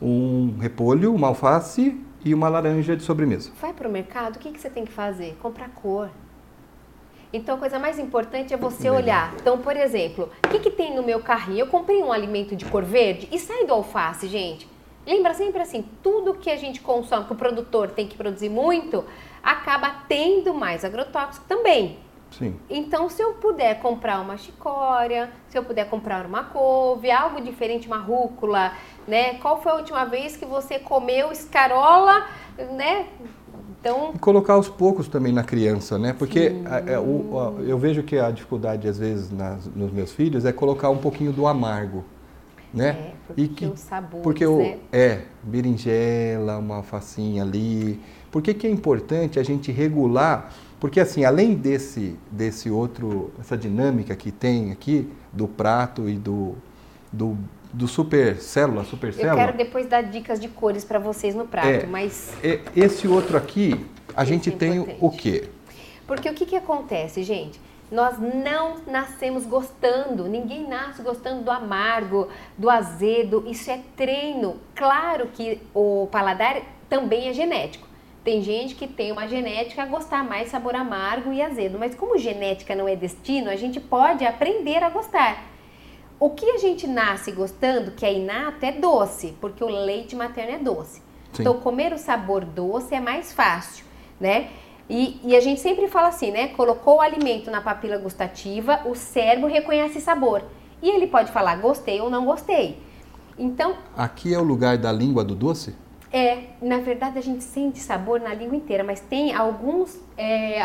um 0.00 0.56
repolho, 0.60 1.14
uma 1.14 1.28
alface 1.28 2.00
e 2.24 2.32
uma 2.34 2.48
laranja 2.48 2.96
de 2.96 3.02
sobremesa. 3.02 3.50
Vai 3.60 3.72
para 3.72 3.88
o 3.88 3.92
mercado, 3.92 4.36
o 4.36 4.38
que, 4.38 4.50
que 4.52 4.60
você 4.60 4.70
tem 4.70 4.84
que 4.84 4.92
fazer? 4.92 5.36
Comprar 5.42 5.68
cor. 5.70 6.08
Então 7.32 7.54
a 7.54 7.58
coisa 7.58 7.78
mais 7.78 7.98
importante 7.98 8.52
é 8.52 8.56
você 8.56 8.90
olhar. 8.90 9.34
Então, 9.40 9.56
por 9.58 9.74
exemplo, 9.76 10.28
o 10.44 10.48
que, 10.50 10.58
que 10.58 10.70
tem 10.70 10.94
no 10.94 11.02
meu 11.02 11.20
carrinho? 11.20 11.60
Eu 11.60 11.66
comprei 11.66 12.02
um 12.02 12.12
alimento 12.12 12.54
de 12.54 12.64
cor 12.66 12.84
verde 12.84 13.26
e 13.32 13.38
sai 13.38 13.64
do 13.64 13.72
alface, 13.72 14.28
gente. 14.28 14.68
Lembra 15.06 15.32
sempre 15.34 15.60
assim, 15.62 15.84
tudo 16.02 16.34
que 16.34 16.50
a 16.50 16.56
gente 16.56 16.80
consome, 16.80 17.24
que 17.24 17.32
o 17.32 17.36
produtor 17.36 17.88
tem 17.90 18.06
que 18.06 18.16
produzir 18.16 18.50
muito, 18.50 19.02
acaba 19.42 19.90
tendo 20.08 20.52
mais 20.54 20.84
agrotóxico 20.84 21.44
também. 21.48 21.96
Sim. 22.32 22.54
Então, 22.70 23.08
se 23.08 23.22
eu 23.22 23.34
puder 23.34 23.78
comprar 23.80 24.20
uma 24.20 24.36
chicória, 24.36 25.30
se 25.48 25.56
eu 25.58 25.62
puder 25.64 25.88
comprar 25.88 26.24
uma 26.26 26.44
couve, 26.44 27.10
algo 27.10 27.40
diferente, 27.40 27.86
uma 27.86 27.98
rúcula, 27.98 28.72
né? 29.06 29.34
Qual 29.34 29.60
foi 29.62 29.72
a 29.72 29.74
última 29.76 30.04
vez 30.04 30.36
que 30.36 30.44
você 30.46 30.78
comeu 30.78 31.30
escarola, 31.30 32.26
né? 32.76 33.06
Então, 33.80 34.12
E 34.14 34.18
colocar 34.18 34.54
aos 34.54 34.68
poucos 34.68 35.08
também 35.08 35.32
na 35.32 35.42
criança, 35.42 35.98
né? 35.98 36.14
Porque 36.16 36.62
a- 36.64 36.92
é, 36.92 36.98
o- 36.98 37.38
a- 37.58 37.62
eu 37.62 37.76
vejo 37.78 38.02
que 38.02 38.16
a 38.16 38.30
dificuldade, 38.30 38.86
às 38.88 38.98
vezes, 38.98 39.30
nas- 39.30 39.66
nos 39.66 39.90
meus 39.92 40.12
filhos 40.12 40.44
é 40.44 40.52
colocar 40.52 40.88
um 40.88 40.98
pouquinho 40.98 41.32
do 41.32 41.46
amargo, 41.46 42.04
né? 42.72 42.88
é, 42.88 43.12
porque 43.26 43.42
E 43.42 43.48
que- 43.48 43.66
os 43.66 43.80
sabores, 43.80 44.22
Porque 44.22 44.46
o, 44.46 44.58
né? 44.58 44.78
é, 44.92 45.22
berinjela, 45.42 46.58
uma 46.58 46.76
alfacinha 46.76 47.42
ali. 47.42 48.00
Por 48.30 48.40
que 48.40 48.66
é 48.66 48.70
importante 48.70 49.38
a 49.38 49.42
gente 49.42 49.70
regular? 49.72 50.52
Porque 50.82 50.98
assim, 50.98 51.24
além 51.24 51.54
desse, 51.54 52.18
desse 52.28 52.68
outro, 52.68 53.32
essa 53.38 53.56
dinâmica 53.56 54.16
que 54.16 54.32
tem 54.32 54.72
aqui 54.72 55.08
do 55.32 55.46
prato 55.46 56.08
e 56.08 56.14
do, 56.14 56.56
do, 57.12 57.38
do 57.72 57.86
super 57.86 58.38
célula, 58.38 58.82
super 58.82 59.14
Eu 59.16 59.36
quero 59.36 59.56
depois 59.56 59.86
dar 59.86 60.02
dicas 60.02 60.40
de 60.40 60.48
cores 60.48 60.84
para 60.84 60.98
vocês 60.98 61.36
no 61.36 61.46
prato, 61.46 61.68
É. 61.68 61.86
mas 61.86 62.32
e- 62.42 62.58
esse 62.74 63.06
outro 63.06 63.36
aqui, 63.36 63.86
a 64.16 64.24
Esse 64.24 64.32
gente 64.32 64.48
é 64.48 64.56
tem 64.56 64.80
o 64.80 65.08
quê? 65.12 65.48
Porque 66.04 66.28
o 66.28 66.34
que, 66.34 66.44
que 66.44 66.56
acontece, 66.56 67.22
gente? 67.22 67.60
Nós 67.88 68.16
não 68.18 68.78
nascemos 68.84 69.46
gostando, 69.46 70.26
ninguém 70.26 70.66
nasce 70.66 71.00
gostando 71.00 71.44
do 71.44 71.50
amargo, 71.52 72.26
do 72.58 72.68
azedo, 72.68 73.44
isso 73.46 73.70
é 73.70 73.78
treino. 73.96 74.56
Claro 74.74 75.28
que 75.28 75.60
o 75.72 76.08
paladar 76.10 76.60
também 76.88 77.28
é 77.28 77.32
genético. 77.32 77.91
Tem 78.24 78.40
gente 78.40 78.76
que 78.76 78.86
tem 78.86 79.10
uma 79.10 79.26
genética 79.26 79.82
a 79.82 79.86
gostar 79.86 80.22
mais 80.22 80.48
sabor 80.48 80.76
amargo 80.76 81.32
e 81.32 81.42
azedo, 81.42 81.78
mas 81.78 81.94
como 81.94 82.18
genética 82.18 82.74
não 82.74 82.88
é 82.88 82.94
destino, 82.94 83.50
a 83.50 83.56
gente 83.56 83.80
pode 83.80 84.24
aprender 84.24 84.82
a 84.82 84.90
gostar. 84.90 85.44
O 86.20 86.30
que 86.30 86.48
a 86.48 86.58
gente 86.58 86.86
nasce 86.86 87.32
gostando, 87.32 87.90
que 87.90 88.06
é 88.06 88.14
inato, 88.14 88.64
é 88.64 88.70
doce, 88.70 89.34
porque 89.40 89.64
o 89.64 89.66
leite 89.66 90.14
materno 90.14 90.52
é 90.52 90.58
doce. 90.58 91.02
Sim. 91.32 91.42
Então, 91.42 91.54
comer 91.54 91.92
o 91.92 91.98
sabor 91.98 92.44
doce 92.44 92.94
é 92.94 93.00
mais 93.00 93.32
fácil, 93.32 93.84
né? 94.20 94.50
E, 94.88 95.18
e 95.24 95.34
a 95.34 95.40
gente 95.40 95.60
sempre 95.60 95.88
fala 95.88 96.08
assim, 96.08 96.30
né? 96.30 96.48
Colocou 96.48 96.98
o 96.98 97.00
alimento 97.00 97.50
na 97.50 97.60
papila 97.60 97.98
gustativa, 97.98 98.82
o 98.84 98.94
cérebro 98.94 99.48
reconhece 99.48 100.00
sabor. 100.00 100.44
E 100.80 100.88
ele 100.90 101.08
pode 101.08 101.32
falar 101.32 101.56
gostei 101.56 102.00
ou 102.00 102.08
não 102.08 102.24
gostei. 102.24 102.78
Então, 103.36 103.74
Aqui 103.96 104.32
é 104.32 104.38
o 104.38 104.42
lugar 104.44 104.78
da 104.78 104.92
língua 104.92 105.24
do 105.24 105.34
doce? 105.34 105.74
É, 106.12 106.44
na 106.60 106.78
verdade 106.78 107.18
a 107.18 107.22
gente 107.22 107.42
sente 107.44 107.78
sabor 107.78 108.20
na 108.20 108.34
língua 108.34 108.56
inteira, 108.56 108.84
mas 108.84 109.00
tem 109.00 109.34
alguns, 109.34 109.98
é, 110.16 110.60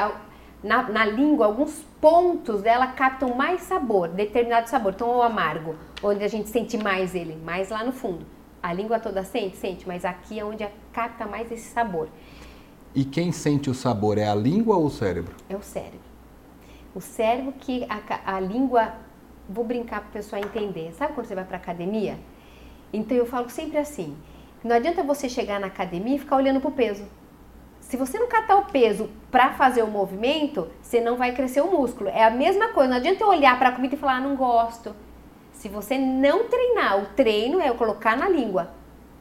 na, 0.64 0.84
na 0.90 1.06
língua, 1.06 1.46
alguns 1.46 1.84
pontos 2.02 2.62
dela 2.62 2.88
captam 2.88 3.34
mais 3.36 3.62
sabor, 3.62 4.10
determinado 4.10 4.68
sabor. 4.70 4.94
Então, 4.94 5.18
o 5.18 5.22
amargo, 5.22 5.76
onde 6.04 6.24
a 6.24 6.28
gente 6.28 6.50
sente 6.50 6.78
mais 6.78 7.16
ele, 7.16 7.36
mais 7.36 7.70
lá 7.70 7.84
no 7.84 7.92
fundo. 7.92 8.26
A 8.62 8.74
língua 8.74 9.00
toda 9.00 9.24
sente, 9.24 9.56
sente, 9.58 9.88
mas 9.88 10.04
aqui 10.04 10.40
é 10.40 10.46
onde 10.46 10.64
a- 10.64 10.72
capta 10.92 11.26
mais 11.26 11.52
esse 11.52 11.70
sabor. 11.70 12.10
E 12.94 13.06
quem 13.06 13.32
sente 13.32 13.70
o 13.70 13.74
sabor 13.74 14.18
é 14.18 14.28
a 14.28 14.36
língua 14.36 14.76
ou 14.76 14.86
o 14.86 14.90
cérebro? 14.90 15.36
É 15.50 15.56
o 15.56 15.62
cérebro. 15.62 16.00
O 16.96 17.02
cérebro 17.02 17.54
que 17.60 17.86
a, 17.90 18.36
a 18.36 18.40
língua, 18.40 18.94
vou 19.48 19.64
brincar 19.64 20.02
para 20.02 20.10
o 20.10 20.12
pessoal 20.12 20.42
entender. 20.42 20.94
Sabe 20.94 21.14
quando 21.14 21.28
você 21.28 21.36
vai 21.36 21.46
para 21.46 21.58
academia 21.58 22.18
Então 22.92 23.16
eu 23.18 23.26
falo 23.26 23.50
sempre 23.50 23.78
assim: 23.78 24.16
não 24.68 24.76
adianta 24.76 25.02
você 25.02 25.30
chegar 25.30 25.60
na 25.60 25.68
academia 25.68 26.18
e 26.18 26.20
ficar 26.20 26.36
olhando 26.36 26.60
pro 26.60 26.72
peso. 26.72 27.06
Se 27.80 27.96
você 27.96 28.20
não 28.20 28.28
catar 28.28 28.58
o 28.58 28.66
peso 28.66 29.10
para 29.32 29.54
fazer 29.54 29.82
o 29.82 29.88
movimento, 29.88 30.68
você 30.82 31.00
não 31.00 31.16
vai 31.16 31.34
crescer 31.34 31.62
o 31.62 31.72
músculo. 31.72 32.10
É 32.10 32.24
a 32.26 32.30
mesma 32.30 32.70
coisa. 32.70 32.90
Não 32.90 32.98
adianta 32.98 33.24
eu 33.24 33.30
olhar 33.30 33.58
para 33.58 33.70
a 33.70 33.72
comida 33.72 33.96
e 33.96 33.98
falar, 33.98 34.18
ah, 34.18 34.20
não 34.20 34.36
gosto. 34.36 34.94
Se 35.54 35.70
você 35.70 35.98
não 35.98 36.50
treinar, 36.50 37.00
o 37.00 37.06
treino 37.16 37.62
é 37.62 37.70
eu 37.70 37.76
colocar 37.76 38.18
na 38.18 38.28
língua. 38.28 38.72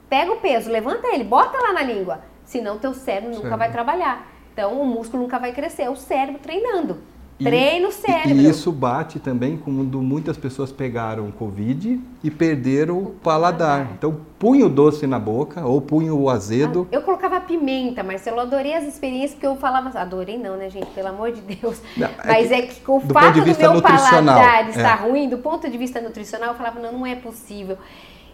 Pega 0.09 0.33
o 0.33 0.41
peso, 0.41 0.71
levanta 0.71 1.07
ele, 1.09 1.23
bota 1.23 1.59
lá 1.59 1.73
na 1.73 1.83
língua. 1.83 2.23
Senão 2.45 2.79
teu 2.79 2.93
cérebro 2.93 3.37
nunca 3.37 3.57
vai 3.57 3.71
trabalhar. 3.71 4.27
Então 4.53 4.81
o 4.81 4.85
músculo 4.85 5.23
nunca 5.23 5.39
vai 5.39 5.53
crescer, 5.53 5.83
é 5.83 5.91
o 5.91 5.97
cérebro 5.97 6.41
treinando. 6.41 7.03
Treino 7.39 7.89
o 7.89 7.93
cérebro. 7.93 8.31
E 8.31 8.49
isso 8.49 8.73
bate 8.73 9.19
também 9.19 9.59
quando 9.59 10.01
muitas 10.01 10.39
pessoas 10.39 10.73
pegaram 10.73 11.31
Covid 11.31 12.01
e 12.25 12.31
perderam 12.31 12.99
o 12.99 13.07
paladar. 13.11 13.91
Então, 13.93 14.21
punha 14.39 14.65
o 14.65 14.69
doce 14.71 15.07
na 15.07 15.19
boca 15.19 15.65
ou 15.67 15.81
punha 15.81 16.15
o 16.15 16.31
azedo. 16.31 16.89
Ah, 16.91 16.95
eu 16.95 17.03
colocava 17.03 17.39
pimenta, 17.41 18.03
Marcelo. 18.03 18.39
Eu 18.39 18.43
adorei 18.43 18.75
as 18.75 18.85
experiências 18.85 19.33
porque 19.33 19.47
eu 19.47 19.57
falava. 19.57 19.97
Adorei 19.99 20.39
não, 20.39 20.57
né, 20.57 20.71
gente? 20.71 20.87
Pelo 20.87 21.09
amor 21.09 21.31
de 21.31 21.43
Deus. 21.43 21.81
Não, 21.97 22.07
é 22.07 22.27
Mas 22.27 22.49
que, 22.49 22.55
é 22.55 22.63
que 22.63 22.81
com 22.81 22.97
o 22.97 23.01
fato 23.01 23.39
do 23.39 23.45
meu 23.45 23.83
paladar 23.83 24.69
estar 24.71 25.05
é. 25.05 25.07
ruim, 25.07 25.29
do 25.29 25.39
ponto 25.39 25.69
de 25.69 25.77
vista 25.77 26.01
nutricional, 26.01 26.51
eu 26.51 26.55
falava, 26.55 26.81
não, 26.81 26.93
não 26.93 27.07
é 27.07 27.15
possível. 27.15 27.77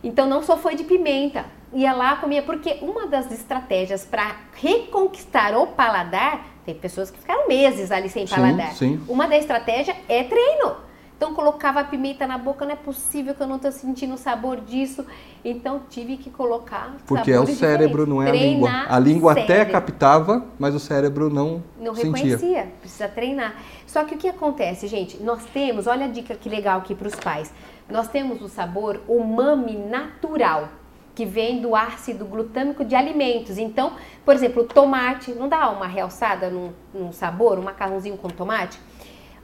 Então 0.02 0.28
não 0.28 0.42
só 0.42 0.56
foi 0.56 0.74
de 0.74 0.84
pimenta. 0.84 1.44
Ia 1.72 1.92
lá, 1.92 2.16
comia, 2.16 2.42
porque 2.42 2.78
uma 2.82 3.06
das 3.06 3.30
estratégias 3.32 4.04
para 4.04 4.36
reconquistar 4.54 5.56
o 5.56 5.68
paladar, 5.68 6.44
tem 6.64 6.74
pessoas 6.74 7.10
que 7.10 7.18
ficaram 7.18 7.48
meses 7.48 7.90
ali 7.90 8.08
sem 8.08 8.26
sim, 8.26 8.34
paladar. 8.34 8.72
Sim. 8.72 9.00
Uma 9.08 9.26
da 9.26 9.36
estratégia 9.36 9.96
é 10.08 10.24
treino. 10.24 10.76
Então 11.16 11.34
colocava 11.34 11.78
a 11.78 11.84
pimenta 11.84 12.26
na 12.26 12.36
boca, 12.36 12.64
não 12.64 12.72
é 12.72 12.76
possível 12.76 13.32
que 13.32 13.40
eu 13.40 13.46
não 13.46 13.54
estou 13.54 13.70
sentindo 13.70 14.14
o 14.14 14.18
sabor 14.18 14.60
disso. 14.60 15.06
Então 15.44 15.82
tive 15.88 16.16
que 16.16 16.30
colocar. 16.30 16.96
Porque 17.06 17.30
é 17.30 17.38
o 17.38 17.46
cérebro, 17.46 18.08
não 18.08 18.20
é 18.20 18.26
treinar 18.26 18.86
a 18.92 18.98
língua. 18.98 19.32
A 19.32 19.32
língua 19.32 19.32
até 19.32 19.64
captava, 19.64 20.44
mas 20.58 20.74
o 20.74 20.80
cérebro 20.80 21.30
não, 21.30 21.62
não 21.78 21.94
sentia. 21.94 22.12
reconhecia. 22.12 22.72
Precisa 22.80 23.06
treinar. 23.06 23.54
Só 23.86 24.02
que 24.02 24.16
o 24.16 24.18
que 24.18 24.28
acontece, 24.28 24.88
gente? 24.88 25.22
Nós 25.22 25.44
temos, 25.54 25.86
olha 25.86 26.06
a 26.06 26.08
dica 26.08 26.34
que 26.34 26.48
legal 26.48 26.80
aqui 26.80 26.92
para 26.92 27.06
os 27.06 27.14
pais 27.14 27.52
nós 27.92 28.08
temos 28.08 28.40
o 28.40 28.48
sabor 28.48 29.00
umami 29.06 29.76
natural, 29.76 30.68
que 31.14 31.26
vem 31.26 31.60
do 31.60 31.76
ácido 31.76 32.24
glutâmico 32.24 32.84
de 32.84 32.94
alimentos. 32.94 33.58
Então, 33.58 33.92
por 34.24 34.34
exemplo, 34.34 34.64
tomate, 34.64 35.32
não 35.32 35.48
dá 35.48 35.70
uma 35.70 35.86
realçada 35.86 36.48
num, 36.48 36.72
num 36.92 37.12
sabor, 37.12 37.58
um 37.58 37.62
macarrãozinho 37.62 38.16
com 38.16 38.28
tomate? 38.28 38.78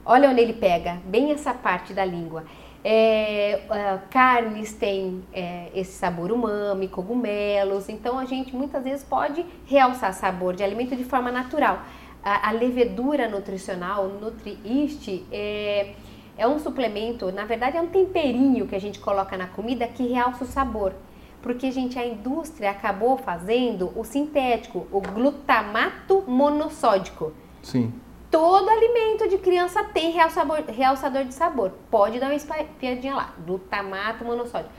Olha 0.05 0.29
onde 0.29 0.41
ele 0.41 0.53
pega, 0.53 0.99
bem 1.05 1.31
essa 1.31 1.53
parte 1.53 1.93
da 1.93 2.03
língua. 2.03 2.45
É, 2.83 3.61
uh, 3.65 4.09
carnes 4.09 4.73
têm 4.73 5.23
é, 5.33 5.69
esse 5.75 5.91
sabor 5.91 6.31
umami, 6.31 6.87
cogumelos, 6.87 7.89
então 7.89 8.17
a 8.17 8.23
gente 8.23 8.55
muitas 8.55 8.85
vezes 8.85 9.03
pode 9.03 9.45
realçar 9.65 10.13
sabor 10.13 10.55
de 10.55 10.63
alimento 10.63 10.95
de 10.95 11.03
forma 11.03 11.29
natural. 11.29 11.81
A, 12.23 12.49
a 12.49 12.51
levedura 12.51 13.27
nutricional, 13.27 14.07
Nutriist, 14.07 15.25
é, 15.29 15.93
é 16.37 16.47
um 16.47 16.57
suplemento, 16.57 17.31
na 17.33 17.43
verdade 17.43 17.75
é 17.75 17.81
um 17.81 17.87
temperinho 17.87 18.65
que 18.65 18.75
a 18.75 18.79
gente 18.79 18.97
coloca 18.97 19.37
na 19.37 19.47
comida 19.47 19.85
que 19.87 20.07
realça 20.07 20.45
o 20.45 20.47
sabor. 20.47 20.93
Porque, 21.41 21.71
gente, 21.71 21.97
a 21.97 22.05
indústria 22.05 22.71
acabou 22.71 23.17
fazendo 23.17 23.91
o 23.95 24.03
sintético, 24.03 24.87
o 24.91 24.99
glutamato 24.99 26.23
monossódico. 26.27 27.31
Sim. 27.61 27.93
Todo 28.29 28.69
alimento 28.69 29.27
de 29.27 29.37
criança 29.37 29.83
tem 29.83 30.11
realçador, 30.11 30.63
realçador 30.67 31.23
de 31.23 31.33
sabor. 31.33 31.71
Pode 31.89 32.19
dar 32.19 32.27
uma 32.27 32.35
espiadinha 32.35 33.15
lá, 33.15 33.33
glutamato 33.45 34.23
monossódico. 34.23 34.71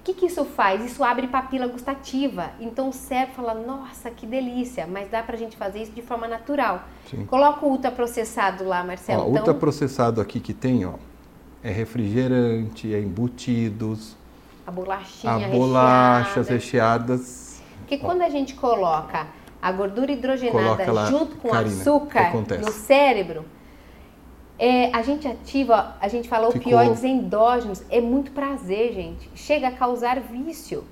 O 0.00 0.02
que, 0.02 0.14
que 0.14 0.26
isso 0.26 0.44
faz? 0.44 0.84
Isso 0.84 1.04
abre 1.04 1.26
papila 1.26 1.66
gustativa. 1.66 2.50
Então 2.58 2.88
o 2.88 2.92
cérebro 2.92 3.34
fala, 3.34 3.54
nossa, 3.54 4.10
que 4.10 4.26
delícia, 4.26 4.86
mas 4.86 5.10
dá 5.10 5.22
pra 5.22 5.36
gente 5.36 5.56
fazer 5.56 5.82
isso 5.82 5.92
de 5.92 6.02
forma 6.02 6.26
natural. 6.26 6.84
Sim. 7.08 7.26
Coloca 7.26 7.64
o 7.64 7.70
ultraprocessado 7.70 8.64
lá, 8.64 8.82
Marcelo. 8.82 9.22
Ó, 9.22 9.28
então... 9.28 9.40
Ultraprocessado 9.40 10.20
aqui 10.20 10.40
que 10.40 10.54
tem, 10.54 10.86
ó, 10.86 10.94
é 11.62 11.70
refrigerante, 11.70 12.94
é 12.94 12.98
embutidos. 12.98 14.16
A 14.70 14.72
bolachinha 14.72 15.46
a 15.46 15.48
bolachas 15.48 16.48
recheadas. 16.48 17.60
Porque 17.80 17.98
quando 17.98 18.22
a 18.22 18.28
gente 18.28 18.54
coloca 18.54 19.26
a 19.60 19.72
gordura 19.72 20.12
hidrogenada 20.12 21.06
junto 21.06 21.34
com 21.36 21.48
Karina, 21.48 21.80
açúcar 21.80 22.32
no 22.60 22.70
cérebro, 22.70 23.44
é, 24.56 24.94
a 24.94 25.02
gente 25.02 25.26
ativa, 25.26 25.96
a 26.00 26.06
gente 26.06 26.28
falou 26.28 26.52
Ficou... 26.52 26.72
opioides 26.72 27.02
endógenos, 27.02 27.82
é 27.90 28.00
muito 28.00 28.30
prazer, 28.30 28.92
gente. 28.92 29.28
Chega 29.34 29.68
a 29.68 29.72
causar 29.72 30.20
vício. 30.20 30.84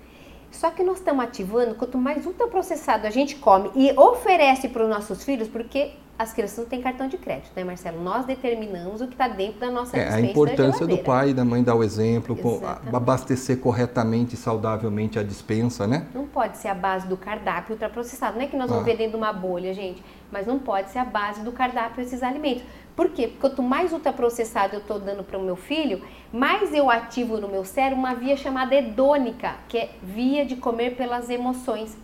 Só 0.51 0.71
que 0.71 0.83
nós 0.83 0.99
estamos 0.99 1.25
ativando, 1.25 1.75
quanto 1.75 1.99
mais 1.99 2.27
ultraprocessado 2.27 3.07
a 3.07 3.11
gente 3.11 3.37
come 3.37 3.71
e 3.75 3.93
oferece 3.99 4.69
para 4.69 4.83
os 4.83 4.89
nossos 4.89 5.25
filhos, 5.25 5.49
porque 5.49 5.93
as 6.19 6.33
crianças 6.33 6.59
não 6.59 6.65
têm 6.65 6.83
cartão 6.83 7.07
de 7.07 7.17
crédito, 7.17 7.53
né, 7.55 7.63
Marcelo? 7.63 8.03
Nós 8.03 8.25
determinamos 8.25 9.01
o 9.01 9.07
que 9.07 9.15
está 9.15 9.29
dentro 9.29 9.61
da 9.61 9.71
nossa 9.71 9.97
é, 9.97 10.15
A 10.15 10.21
importância 10.21 10.85
do 10.85 10.99
pai 10.99 11.31
e 11.31 11.35
da 11.35 11.45
mãe 11.45 11.63
dar 11.63 11.77
o 11.77 11.85
exemplo, 11.85 12.37
Exatamente. 12.37 12.97
abastecer 12.97 13.61
corretamente 13.61 14.35
e 14.35 14.37
saudavelmente 14.37 15.17
a 15.17 15.23
dispensa, 15.23 15.87
né? 15.87 16.09
Não 16.13 16.27
pode 16.27 16.59
ser 16.59 16.69
a 16.69 16.75
base 16.75 17.07
do 17.07 17.17
cardápio 17.17 17.75
ultraprocessado. 17.75 18.37
Não 18.37 18.45
é 18.45 18.49
que 18.49 18.57
nós 18.57 18.69
vamos 18.69 18.83
ah. 18.83 18.87
ver 18.87 18.97
dentro 18.97 19.13
de 19.13 19.17
uma 19.19 19.33
bolha, 19.33 19.73
gente, 19.73 20.03
mas 20.33 20.45
não 20.45 20.59
pode 20.59 20.91
ser 20.91 20.99
a 20.99 21.05
base 21.05 21.43
do 21.43 21.53
cardápio 21.53 22.03
esses 22.03 22.21
alimentos. 22.21 22.65
Por 22.99 23.11
quê? 23.11 23.29
Porque 23.29 23.39
quanto 23.39 23.63
mais 23.63 23.93
ultraprocessado 23.93 24.75
eu 24.75 24.81
estou 24.81 24.99
dando 24.99 25.23
para 25.23 25.39
o 25.39 25.43
meu 25.43 25.55
filho, 25.55 26.03
mais 26.33 26.75
eu 26.75 26.91
ativo 26.91 27.39
no 27.39 27.47
meu 27.47 27.65
cérebro 27.65 28.01
uma 28.01 28.13
via 28.13 28.37
chamada 28.37 28.75
hedônica, 28.75 29.55
que 29.69 29.79
é 29.79 29.91
via 30.03 30.45
de 30.45 30.57
comer 30.57 30.97
pelas 30.97 31.31
emoções. 31.31 31.97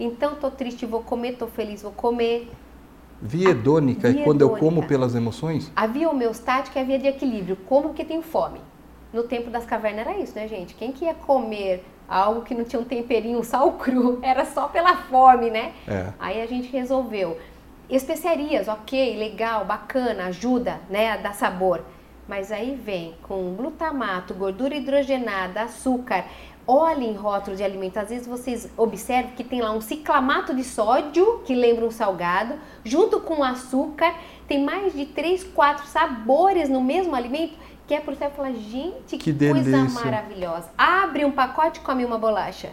Então, 0.00 0.32
estou 0.32 0.50
triste, 0.50 0.84
vou 0.84 1.00
comer, 1.00 1.34
estou 1.34 1.46
feliz, 1.46 1.82
vou 1.82 1.92
comer 1.92 2.50
Via 3.22 3.50
hedônica 3.50 4.08
é 4.08 4.14
quando 4.24 4.42
eu 4.42 4.50
como 4.56 4.84
pelas 4.84 5.14
emoções? 5.14 5.70
A 5.76 5.86
via 5.86 6.10
homeostática 6.10 6.80
é 6.80 6.82
a 6.82 6.84
via 6.84 6.98
de 6.98 7.06
equilíbrio, 7.06 7.56
como 7.64 7.94
que 7.94 8.04
tenho 8.04 8.20
fome. 8.20 8.60
No 9.12 9.22
tempo 9.22 9.48
das 9.48 9.64
cavernas 9.64 10.08
era 10.08 10.18
isso, 10.18 10.34
né, 10.34 10.48
gente? 10.48 10.74
Quem 10.74 10.90
que 10.90 11.04
ia 11.04 11.14
comer 11.14 11.84
algo 12.08 12.42
que 12.42 12.52
não 12.52 12.64
tinha 12.64 12.82
um 12.82 12.84
temperinho, 12.84 13.38
um 13.38 13.44
sal 13.44 13.74
cru, 13.78 14.18
era 14.22 14.44
só 14.44 14.66
pela 14.66 14.96
fome, 14.96 15.50
né? 15.50 15.72
É. 15.86 16.12
Aí 16.18 16.42
a 16.42 16.46
gente 16.46 16.68
resolveu. 16.68 17.38
Especiarias, 17.88 18.66
ok, 18.66 19.16
legal, 19.16 19.64
bacana, 19.64 20.26
ajuda, 20.26 20.80
né, 20.90 21.12
a 21.12 21.16
dar 21.16 21.34
sabor. 21.34 21.84
Mas 22.26 22.50
aí 22.50 22.74
vem 22.74 23.14
com 23.22 23.54
glutamato, 23.54 24.34
gordura 24.34 24.74
hidrogenada, 24.74 25.62
açúcar, 25.62 26.24
olhem 26.66 27.14
rótulo 27.14 27.56
de 27.56 27.62
alimento. 27.62 27.98
Às 27.98 28.08
vezes 28.08 28.26
vocês 28.26 28.68
observam 28.76 29.30
que 29.36 29.44
tem 29.44 29.62
lá 29.62 29.70
um 29.70 29.80
ciclamato 29.80 30.52
de 30.52 30.64
sódio, 30.64 31.42
que 31.44 31.54
lembra 31.54 31.86
um 31.86 31.90
salgado, 31.90 32.54
junto 32.84 33.20
com 33.20 33.44
açúcar. 33.44 34.12
Tem 34.48 34.64
mais 34.64 34.92
de 34.92 35.06
3, 35.06 35.44
4 35.44 35.86
sabores 35.86 36.68
no 36.68 36.80
mesmo 36.80 37.14
alimento, 37.14 37.54
que 37.86 37.94
é 37.94 38.00
por 38.00 38.16
você 38.16 38.28
falar, 38.30 38.52
gente, 38.52 39.16
que, 39.16 39.32
que 39.32 39.48
coisa 39.48 39.88
maravilhosa. 39.88 40.68
Abre 40.76 41.24
um 41.24 41.30
pacote 41.30 41.78
e 41.78 41.82
come 41.82 42.04
uma 42.04 42.18
bolacha. 42.18 42.72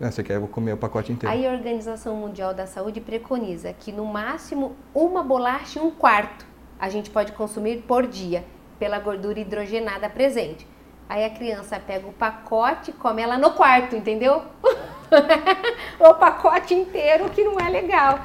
Ah, 0.00 0.10
você 0.10 0.22
quer, 0.22 0.40
comer 0.48 0.72
o 0.72 0.76
pacote 0.76 1.12
inteiro. 1.12 1.34
Aí 1.34 1.46
a 1.46 1.52
Organização 1.52 2.16
Mundial 2.16 2.52
da 2.52 2.66
Saúde 2.66 3.00
preconiza 3.00 3.72
que 3.72 3.92
no 3.92 4.04
máximo 4.04 4.74
uma 4.94 5.22
bolacha 5.22 5.78
e 5.78 5.82
um 5.82 5.90
quarto 5.90 6.46
a 6.78 6.88
gente 6.88 7.10
pode 7.10 7.32
consumir 7.32 7.84
por 7.86 8.06
dia 8.06 8.44
pela 8.78 8.98
gordura 8.98 9.38
hidrogenada 9.38 10.08
presente. 10.10 10.66
Aí 11.08 11.24
a 11.24 11.30
criança 11.30 11.78
pega 11.78 12.06
o 12.06 12.12
pacote 12.12 12.90
e 12.90 12.94
come 12.94 13.22
ela 13.22 13.38
no 13.38 13.52
quarto, 13.52 13.94
entendeu? 13.94 14.42
o 16.00 16.14
pacote 16.14 16.74
inteiro, 16.74 17.28
que 17.30 17.44
não 17.44 17.60
é 17.60 17.68
legal. 17.68 18.18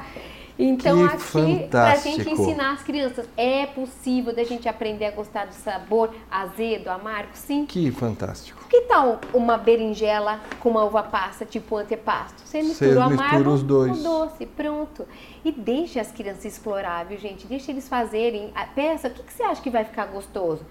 Então, 0.58 1.08
que 1.08 1.14
aqui, 1.14 1.68
para 1.70 1.92
a 1.92 1.96
gente 1.96 2.28
ensinar 2.28 2.72
as 2.72 2.82
crianças, 2.82 3.26
é 3.34 3.64
possível 3.64 4.34
da 4.34 4.44
gente 4.44 4.68
aprender 4.68 5.06
a 5.06 5.10
gostar 5.10 5.46
do 5.46 5.54
sabor 5.54 6.14
azedo, 6.30 6.88
amargo, 6.88 7.30
sim. 7.32 7.64
Que 7.64 7.90
fantástico. 7.90 8.62
Que 8.68 8.79
tal 8.90 9.20
uma 9.32 9.56
berinjela 9.56 10.40
com 10.58 10.68
uma 10.68 10.84
uva 10.84 11.04
passa, 11.04 11.46
tipo 11.46 11.76
antepasto? 11.76 12.42
Você 12.44 12.60
mistura 12.60 12.90
Você 12.90 12.98
o 12.98 13.02
amargo 13.02 13.50
os 13.50 13.62
dois. 13.62 13.92
com 13.92 13.98
o 13.98 14.02
doce, 14.02 14.46
pronto. 14.46 15.06
E 15.44 15.52
deixe 15.52 16.00
as 16.00 16.10
crianças 16.10 16.44
explorar, 16.44 17.04
viu, 17.04 17.16
gente? 17.16 17.46
Deixe 17.46 17.70
eles 17.70 17.88
fazerem. 17.88 18.52
Peça, 18.74 19.08
o 19.08 19.10
que, 19.12 19.22
que 19.22 19.32
você 19.32 19.44
acha 19.44 19.62
que 19.62 19.70
vai 19.70 19.84
ficar 19.84 20.06
gostoso? 20.06 20.66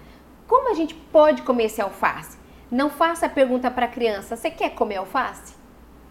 Como 0.46 0.70
a 0.70 0.74
gente 0.74 0.94
pode 0.94 1.42
comer 1.42 1.64
esse 1.64 1.80
alface? 1.80 2.38
Não 2.70 2.90
faça 2.90 3.26
a 3.26 3.28
pergunta 3.28 3.70
para 3.70 3.86
a 3.86 3.88
criança: 3.88 4.36
você 4.36 4.50
quer 4.50 4.70
comer 4.70 4.96
alface? 4.96 5.54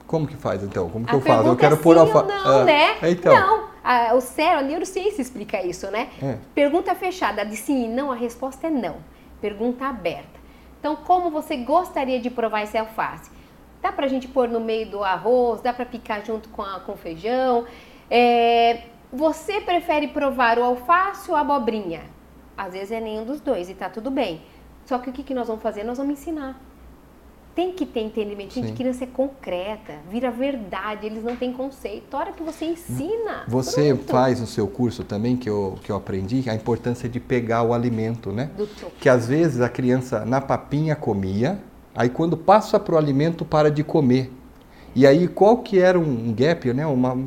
Como 0.08 0.26
que 0.26 0.36
faz 0.36 0.64
então? 0.64 0.90
Como 0.90 1.06
que 1.06 1.12
a 1.12 1.18
eu 1.18 1.22
faço? 1.22 1.48
Eu 1.48 1.56
quero 1.56 1.76
é 1.76 1.78
pôr 1.78 1.98
alface. 1.98 2.28
Não, 2.28 2.62
ah, 2.62 2.64
né? 2.64 2.98
É, 3.02 3.12
então. 3.12 3.34
Não. 3.34 3.70
A, 3.84 4.14
o 4.16 4.22
cérebro, 4.22 4.66
a 4.66 4.68
neurociência 4.68 5.22
explica 5.22 5.64
isso, 5.66 5.90
né? 5.92 6.10
É. 6.22 6.38
Pergunta 6.54 6.94
fechada, 6.96 7.46
de 7.46 7.56
sim 7.56 7.86
e 7.86 7.88
não, 7.88 8.12
a 8.12 8.16
resposta 8.16 8.68
é 8.68 8.70
não. 8.70 8.98
Pergunta 9.40 9.86
aberta. 9.86 10.39
Então, 10.80 10.96
como 10.96 11.30
você 11.30 11.58
gostaria 11.58 12.20
de 12.20 12.30
provar 12.30 12.64
esse 12.64 12.78
alface? 12.78 13.30
Dá 13.82 13.92
pra 13.92 14.08
gente 14.08 14.28
pôr 14.28 14.48
no 14.48 14.60
meio 14.60 14.90
do 14.90 15.04
arroz, 15.04 15.62
dá 15.62 15.74
pra 15.74 15.86
picar 15.86 16.26
junto 16.26 16.50
com, 16.50 16.62
a, 16.62 16.80
com 16.80 16.96
feijão. 16.96 17.66
É, 18.10 18.84
você 19.12 19.62
prefere 19.62 20.08
provar 20.08 20.58
o 20.58 20.64
alface 20.64 21.30
ou 21.30 21.36
a 21.36 21.42
abobrinha? 21.42 22.04
Às 22.58 22.74
vezes 22.74 22.92
é 22.92 23.00
nenhum 23.00 23.26
dos 23.26 23.40
dois 23.40 23.70
e 23.70 23.74
tá 23.74 23.90
tudo 23.90 24.10
bem. 24.10 24.42
Só 24.86 24.98
que 24.98 25.10
o 25.10 25.14
que, 25.14 25.24
que 25.24 25.34
nós 25.34 25.48
vamos 25.48 25.62
fazer? 25.62 25.84
Nós 25.84 25.98
vamos 25.98 26.14
ensinar. 26.14 26.60
Tem 27.56 27.74
que 27.74 27.86
ter 27.86 28.02
entendimento. 28.02 28.54
Gente, 28.54 28.68
Sim. 28.70 28.74
criança 28.74 29.04
é 29.04 29.08
concreta, 29.08 29.96
vira 30.10 30.32
verdade, 30.32 31.06
eles 31.06 31.24
não 31.24 31.36
têm 31.36 31.52
conceito. 31.52 32.16
A 32.16 32.20
hora 32.20 32.32
que 32.32 32.42
você 32.42 32.66
ensina. 32.66 33.44
Você 33.48 33.94
pronto. 33.94 34.12
faz 34.12 34.40
no 34.40 34.48
seu 34.48 34.68
curso 34.68 35.04
também, 35.04 35.36
que 35.36 35.50
eu, 35.50 35.78
que 35.84 35.92
eu 35.92 35.96
aprendi, 35.96 36.50
a 36.50 36.56
importância 36.56 37.10
de 37.10 37.20
pegar 37.20 37.64
o 37.64 37.74
alimento, 37.74 38.32
né? 38.32 38.50
Que 39.00 39.10
às 39.10 39.28
vezes 39.28 39.62
a 39.62 39.68
criança 39.70 40.24
na 40.26 40.40
papinha 40.40 40.96
comia, 40.96 41.60
aí 41.96 42.10
quando 42.10 42.38
passa 42.38 42.80
para 42.80 42.96
o 42.96 42.98
alimento 42.98 43.44
para 43.44 43.70
de 43.70 43.84
comer. 43.84 44.32
E 44.96 45.06
aí 45.06 45.28
qual 45.28 45.58
que 45.58 45.80
era 45.80 46.00
um 46.00 46.34
gap, 46.34 46.72
né? 46.74 46.86
Uma, 46.86 47.18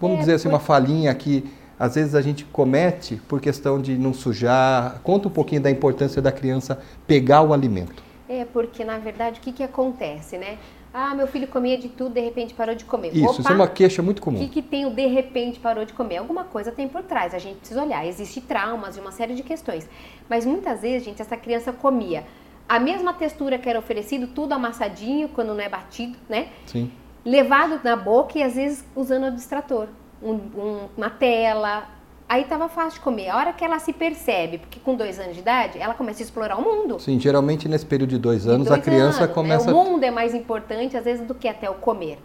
vamos 0.00 0.16
É, 0.16 0.20
dizer 0.20 0.34
assim, 0.34 0.48
uma 0.48 0.60
falhinha 0.60 1.12
que 1.14 1.44
às 1.78 1.94
vezes 1.94 2.14
a 2.14 2.22
gente 2.22 2.44
comete 2.46 3.16
por 3.28 3.40
questão 3.40 3.80
de 3.80 3.98
não 3.98 4.14
sujar. 4.14 5.00
Conta 5.02 5.28
um 5.28 5.30
pouquinho 5.30 5.60
da 5.60 5.70
importância 5.70 6.22
da 6.22 6.32
criança 6.32 6.78
pegar 7.06 7.42
o 7.42 7.52
alimento. 7.52 8.05
É, 8.28 8.44
porque 8.44 8.84
na 8.84 8.98
verdade 8.98 9.38
o 9.40 9.42
que, 9.42 9.52
que 9.52 9.62
acontece, 9.62 10.36
né? 10.36 10.58
Ah, 10.92 11.14
meu 11.14 11.26
filho 11.26 11.46
comia 11.46 11.76
de 11.76 11.88
tudo, 11.90 12.14
de 12.14 12.20
repente 12.20 12.54
parou 12.54 12.74
de 12.74 12.84
comer. 12.84 13.14
Isso, 13.14 13.24
Opa, 13.24 13.40
isso 13.40 13.52
é 13.52 13.54
uma 13.54 13.68
queixa 13.68 14.02
muito 14.02 14.18
O 14.18 14.22
comum. 14.22 14.38
que, 14.38 14.48
que 14.48 14.62
tem 14.62 14.86
o 14.86 14.90
de 14.90 15.06
repente 15.06 15.60
parou 15.60 15.84
de 15.84 15.92
comer? 15.92 16.16
Alguma 16.16 16.44
coisa 16.44 16.72
tem 16.72 16.88
por 16.88 17.02
trás, 17.02 17.34
a 17.34 17.38
gente 17.38 17.58
precisa 17.58 17.82
olhar. 17.82 18.06
Existe 18.06 18.40
traumas 18.40 18.96
e 18.96 19.00
uma 19.00 19.12
série 19.12 19.34
de 19.34 19.42
questões. 19.42 19.88
Mas 20.28 20.46
muitas 20.46 20.80
vezes, 20.80 21.04
gente, 21.04 21.20
essa 21.20 21.36
criança 21.36 21.72
comia 21.72 22.24
a 22.68 22.80
mesma 22.80 23.12
textura 23.12 23.58
que 23.58 23.68
era 23.68 23.78
oferecido, 23.78 24.26
tudo 24.28 24.54
amassadinho, 24.54 25.28
quando 25.28 25.48
não 25.54 25.60
é 25.60 25.68
batido, 25.68 26.16
né? 26.28 26.48
Sim. 26.64 26.90
Levado 27.24 27.80
na 27.84 27.94
boca 27.94 28.38
e 28.38 28.42
às 28.42 28.54
vezes 28.56 28.84
usando 28.96 29.26
o 29.26 29.30
distrator. 29.32 29.88
Um- 30.22 30.32
um- 30.56 30.88
uma 30.96 31.10
tela. 31.10 31.88
Aí 32.28 32.44
tava 32.44 32.68
fácil 32.68 32.94
de 32.94 33.00
comer. 33.00 33.28
A 33.28 33.36
hora 33.36 33.52
que 33.52 33.64
ela 33.64 33.78
se 33.78 33.92
percebe, 33.92 34.58
porque 34.58 34.80
com 34.80 34.96
dois 34.96 35.18
anos 35.20 35.34
de 35.34 35.40
idade, 35.40 35.78
ela 35.78 35.94
começa 35.94 36.22
a 36.22 36.24
explorar 36.24 36.56
o 36.56 36.62
mundo. 36.62 36.98
Sim, 36.98 37.20
geralmente 37.20 37.68
nesse 37.68 37.86
período 37.86 38.10
de 38.10 38.18
dois 38.18 38.42
De 38.42 38.50
anos 38.50 38.66
dois 38.66 38.80
a 38.80 38.82
criança 38.82 39.18
anos, 39.18 39.28
né? 39.28 39.34
começa. 39.34 39.72
O 39.72 39.84
mundo 39.84 40.02
é 40.02 40.10
mais 40.10 40.34
importante, 40.34 40.96
às 40.96 41.04
vezes, 41.04 41.24
do 41.24 41.34
que 41.34 41.46
até 41.46 41.70
o 41.70 41.74
comer. 41.74 42.18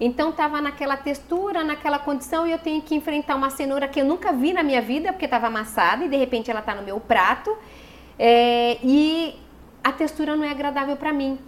Então, 0.00 0.30
estava 0.30 0.60
naquela 0.60 0.96
textura, 0.96 1.62
naquela 1.62 2.00
condição, 2.00 2.44
e 2.46 2.50
eu 2.50 2.58
tenho 2.58 2.82
que 2.82 2.96
enfrentar 2.96 3.36
uma 3.36 3.48
cenoura 3.48 3.86
que 3.86 4.00
eu 4.00 4.04
nunca 4.04 4.32
vi 4.32 4.52
na 4.52 4.64
minha 4.64 4.82
vida, 4.82 5.12
porque 5.12 5.24
estava 5.24 5.46
amassada, 5.46 6.04
e 6.04 6.08
de 6.08 6.16
repente 6.16 6.50
ela 6.50 6.58
está 6.60 6.74
no 6.74 6.82
meu 6.82 6.98
prato, 6.98 7.56
é, 8.18 8.76
e 8.82 9.36
a 9.84 9.92
textura 9.92 10.34
não 10.34 10.44
é 10.44 10.50
agradável 10.50 10.96
para 10.96 11.12
mim. 11.12 11.38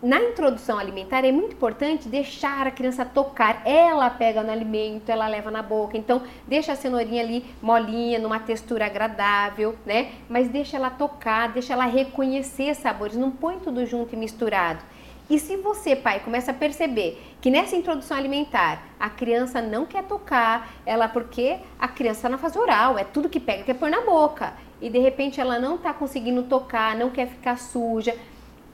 Na 0.00 0.20
introdução 0.22 0.78
alimentar 0.78 1.24
é 1.24 1.32
muito 1.32 1.54
importante 1.54 2.08
deixar 2.08 2.68
a 2.68 2.70
criança 2.70 3.04
tocar. 3.04 3.66
Ela 3.66 4.08
pega 4.08 4.44
no 4.44 4.52
alimento, 4.52 5.10
ela 5.10 5.26
leva 5.26 5.50
na 5.50 5.60
boca. 5.60 5.98
Então, 5.98 6.22
deixa 6.46 6.70
a 6.70 6.76
cenourinha 6.76 7.20
ali 7.20 7.44
molinha, 7.60 8.20
numa 8.20 8.38
textura 8.38 8.86
agradável, 8.86 9.74
né? 9.84 10.12
Mas 10.28 10.48
deixa 10.48 10.76
ela 10.76 10.88
tocar, 10.88 11.48
deixa 11.48 11.72
ela 11.72 11.84
reconhecer 11.84 12.76
sabores. 12.76 13.16
Não 13.16 13.32
põe 13.32 13.58
tudo 13.58 13.84
junto 13.84 14.14
e 14.14 14.16
misturado. 14.16 14.84
E 15.28 15.36
se 15.36 15.56
você, 15.56 15.96
pai, 15.96 16.20
começa 16.20 16.52
a 16.52 16.54
perceber 16.54 17.20
que 17.40 17.50
nessa 17.50 17.74
introdução 17.74 18.16
alimentar 18.16 18.80
a 19.00 19.10
criança 19.10 19.60
não 19.60 19.84
quer 19.84 20.04
tocar, 20.04 20.72
ela 20.86 21.08
porque 21.08 21.58
a 21.76 21.88
criança 21.88 22.20
está 22.20 22.28
na 22.28 22.38
fase 22.38 22.56
oral, 22.56 22.96
é 22.96 23.02
tudo 23.02 23.28
que 23.28 23.40
pega, 23.40 23.64
quer 23.64 23.74
pôr 23.74 23.90
na 23.90 24.02
boca. 24.02 24.54
E 24.80 24.88
de 24.88 24.98
repente 25.00 25.40
ela 25.40 25.58
não 25.58 25.74
está 25.74 25.92
conseguindo 25.92 26.44
tocar, 26.44 26.94
não 26.94 27.10
quer 27.10 27.26
ficar 27.26 27.58
suja. 27.58 28.14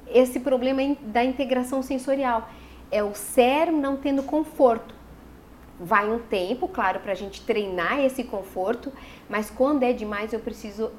Esse 0.08 0.40
problema 0.40 0.80
da 1.02 1.24
integração 1.24 1.82
sensorial 1.82 2.48
é 2.90 3.02
o 3.02 3.14
cérebro 3.14 3.80
não 3.80 3.96
tendo 3.96 4.22
conforto. 4.22 4.94
Vai 5.80 6.08
um 6.10 6.18
tempo, 6.20 6.68
claro, 6.68 7.00
para 7.00 7.12
a 7.12 7.14
gente 7.16 7.40
treinar 7.42 7.98
esse 7.98 8.22
conforto, 8.24 8.92
mas 9.28 9.50
quando 9.50 9.82
é 9.82 9.92
demais 9.92 10.32
eu 10.32 10.38
preciso 10.38 10.90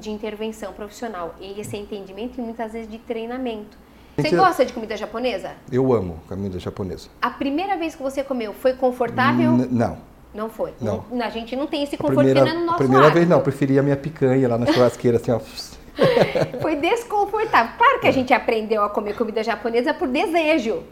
de 0.00 0.10
intervenção 0.10 0.72
profissional 0.72 1.34
e 1.40 1.60
esse 1.60 1.76
entendimento 1.76 2.38
e 2.38 2.42
muitas 2.42 2.72
vezes 2.72 2.88
de 2.90 2.98
treinamento. 2.98 3.76
Você 4.16 4.30
gosta 4.30 4.64
de 4.64 4.72
comida 4.72 4.96
japonesa? 4.96 5.50
Eu 5.70 5.92
amo 5.92 6.20
comida 6.28 6.58
japonesa. 6.60 7.08
A 7.20 7.30
primeira 7.30 7.76
vez 7.76 7.96
que 7.96 8.02
você 8.02 8.22
comeu 8.22 8.54
foi 8.54 8.74
confortável? 8.74 9.52
N- 9.52 9.66
não. 9.70 9.98
Não 10.32 10.48
foi. 10.48 10.72
Não. 10.80 11.04
A 11.20 11.28
gente 11.30 11.54
não 11.56 11.66
tem 11.66 11.82
esse 11.82 11.96
conforto 11.96 12.16
primeira, 12.18 12.44
não 12.44 12.48
é 12.50 12.64
no 12.64 12.70
a 12.72 12.76
primeira 12.76 13.02
vez 13.04 13.16
hábito. 13.16 13.30
não, 13.30 13.38
eu 13.38 13.42
preferia 13.42 13.80
a 13.80 13.82
minha 13.82 13.96
picanha 13.96 14.48
lá 14.48 14.56
na 14.56 14.66
churrasqueira, 14.66 15.16
assim, 15.18 15.32
ó. 15.32 15.40
Foi 16.60 16.76
desconfortável. 16.76 17.74
Claro 17.76 17.96
É. 17.96 18.00
que 18.00 18.06
a 18.06 18.12
gente 18.12 18.32
aprendeu 18.34 18.82
a 18.84 18.90
comer 18.90 19.16
comida 19.16 19.42
japonesa 19.42 19.94
por 19.94 20.08
desejo. 20.08 20.82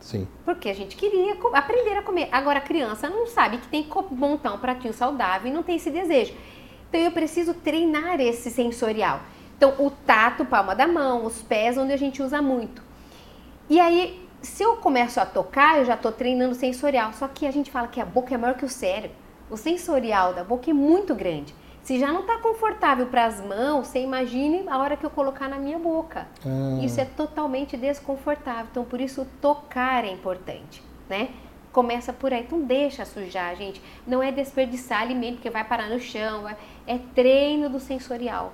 Sim. 0.00 0.28
Porque 0.44 0.68
a 0.68 0.74
gente 0.74 0.96
queria 0.96 1.36
aprender 1.54 1.96
a 1.96 2.02
comer. 2.02 2.28
Agora 2.30 2.58
a 2.58 2.62
criança 2.62 3.08
não 3.08 3.26
sabe 3.26 3.58
que 3.58 3.68
tem 3.68 3.82
que 3.82 3.90
montar 4.14 4.52
um 4.52 4.58
pratinho 4.58 4.92
saudável 4.92 5.50
e 5.50 5.54
não 5.54 5.62
tem 5.62 5.76
esse 5.76 5.90
desejo. 5.90 6.34
Então 6.88 7.00
eu 7.00 7.10
preciso 7.10 7.54
treinar 7.54 8.20
esse 8.20 8.50
sensorial. 8.50 9.20
Então 9.56 9.74
o 9.78 9.90
tato, 9.90 10.44
palma 10.44 10.74
da 10.74 10.86
mão, 10.86 11.24
os 11.24 11.40
pés, 11.42 11.78
onde 11.78 11.92
a 11.92 11.96
gente 11.96 12.22
usa 12.22 12.42
muito. 12.42 12.82
E 13.68 13.80
aí, 13.80 14.20
se 14.42 14.62
eu 14.62 14.76
começo 14.76 15.18
a 15.18 15.24
tocar, 15.24 15.78
eu 15.78 15.86
já 15.86 15.94
estou 15.94 16.12
treinando 16.12 16.54
sensorial. 16.54 17.12
Só 17.14 17.26
que 17.26 17.46
a 17.46 17.50
gente 17.50 17.70
fala 17.70 17.88
que 17.88 18.00
a 18.00 18.04
boca 18.04 18.34
é 18.34 18.36
maior 18.36 18.54
que 18.56 18.64
o 18.64 18.68
cérebro. 18.68 19.16
O 19.50 19.56
sensorial 19.56 20.34
da 20.34 20.44
boca 20.44 20.70
é 20.70 20.74
muito 20.74 21.14
grande. 21.14 21.54
Se 21.84 21.98
já 21.98 22.10
não 22.10 22.20
está 22.20 22.38
confortável 22.38 23.06
para 23.06 23.26
as 23.26 23.40
mãos, 23.44 23.88
você 23.88 24.00
imagine 24.00 24.64
a 24.68 24.78
hora 24.78 24.96
que 24.96 25.04
eu 25.04 25.10
colocar 25.10 25.48
na 25.48 25.58
minha 25.58 25.78
boca. 25.78 26.26
Ah. 26.44 26.82
Isso 26.82 26.98
é 26.98 27.04
totalmente 27.04 27.76
desconfortável. 27.76 28.66
Então, 28.70 28.84
por 28.84 29.00
isso, 29.02 29.26
tocar 29.40 30.02
é 30.04 30.10
importante, 30.10 30.82
né? 31.10 31.28
Começa 31.72 32.10
por 32.12 32.32
aí. 32.32 32.40
Então, 32.40 32.60
deixa 32.62 33.04
sujar, 33.04 33.54
gente. 33.56 33.82
Não 34.06 34.22
é 34.22 34.32
desperdiçar 34.32 35.02
alimento 35.02 35.40
que 35.42 35.50
vai 35.50 35.62
parar 35.64 35.90
no 35.90 36.00
chão. 36.00 36.42
vai- 36.42 36.56
É 36.86 36.98
treino 37.14 37.68
do 37.68 37.78
sensorial. 37.78 38.52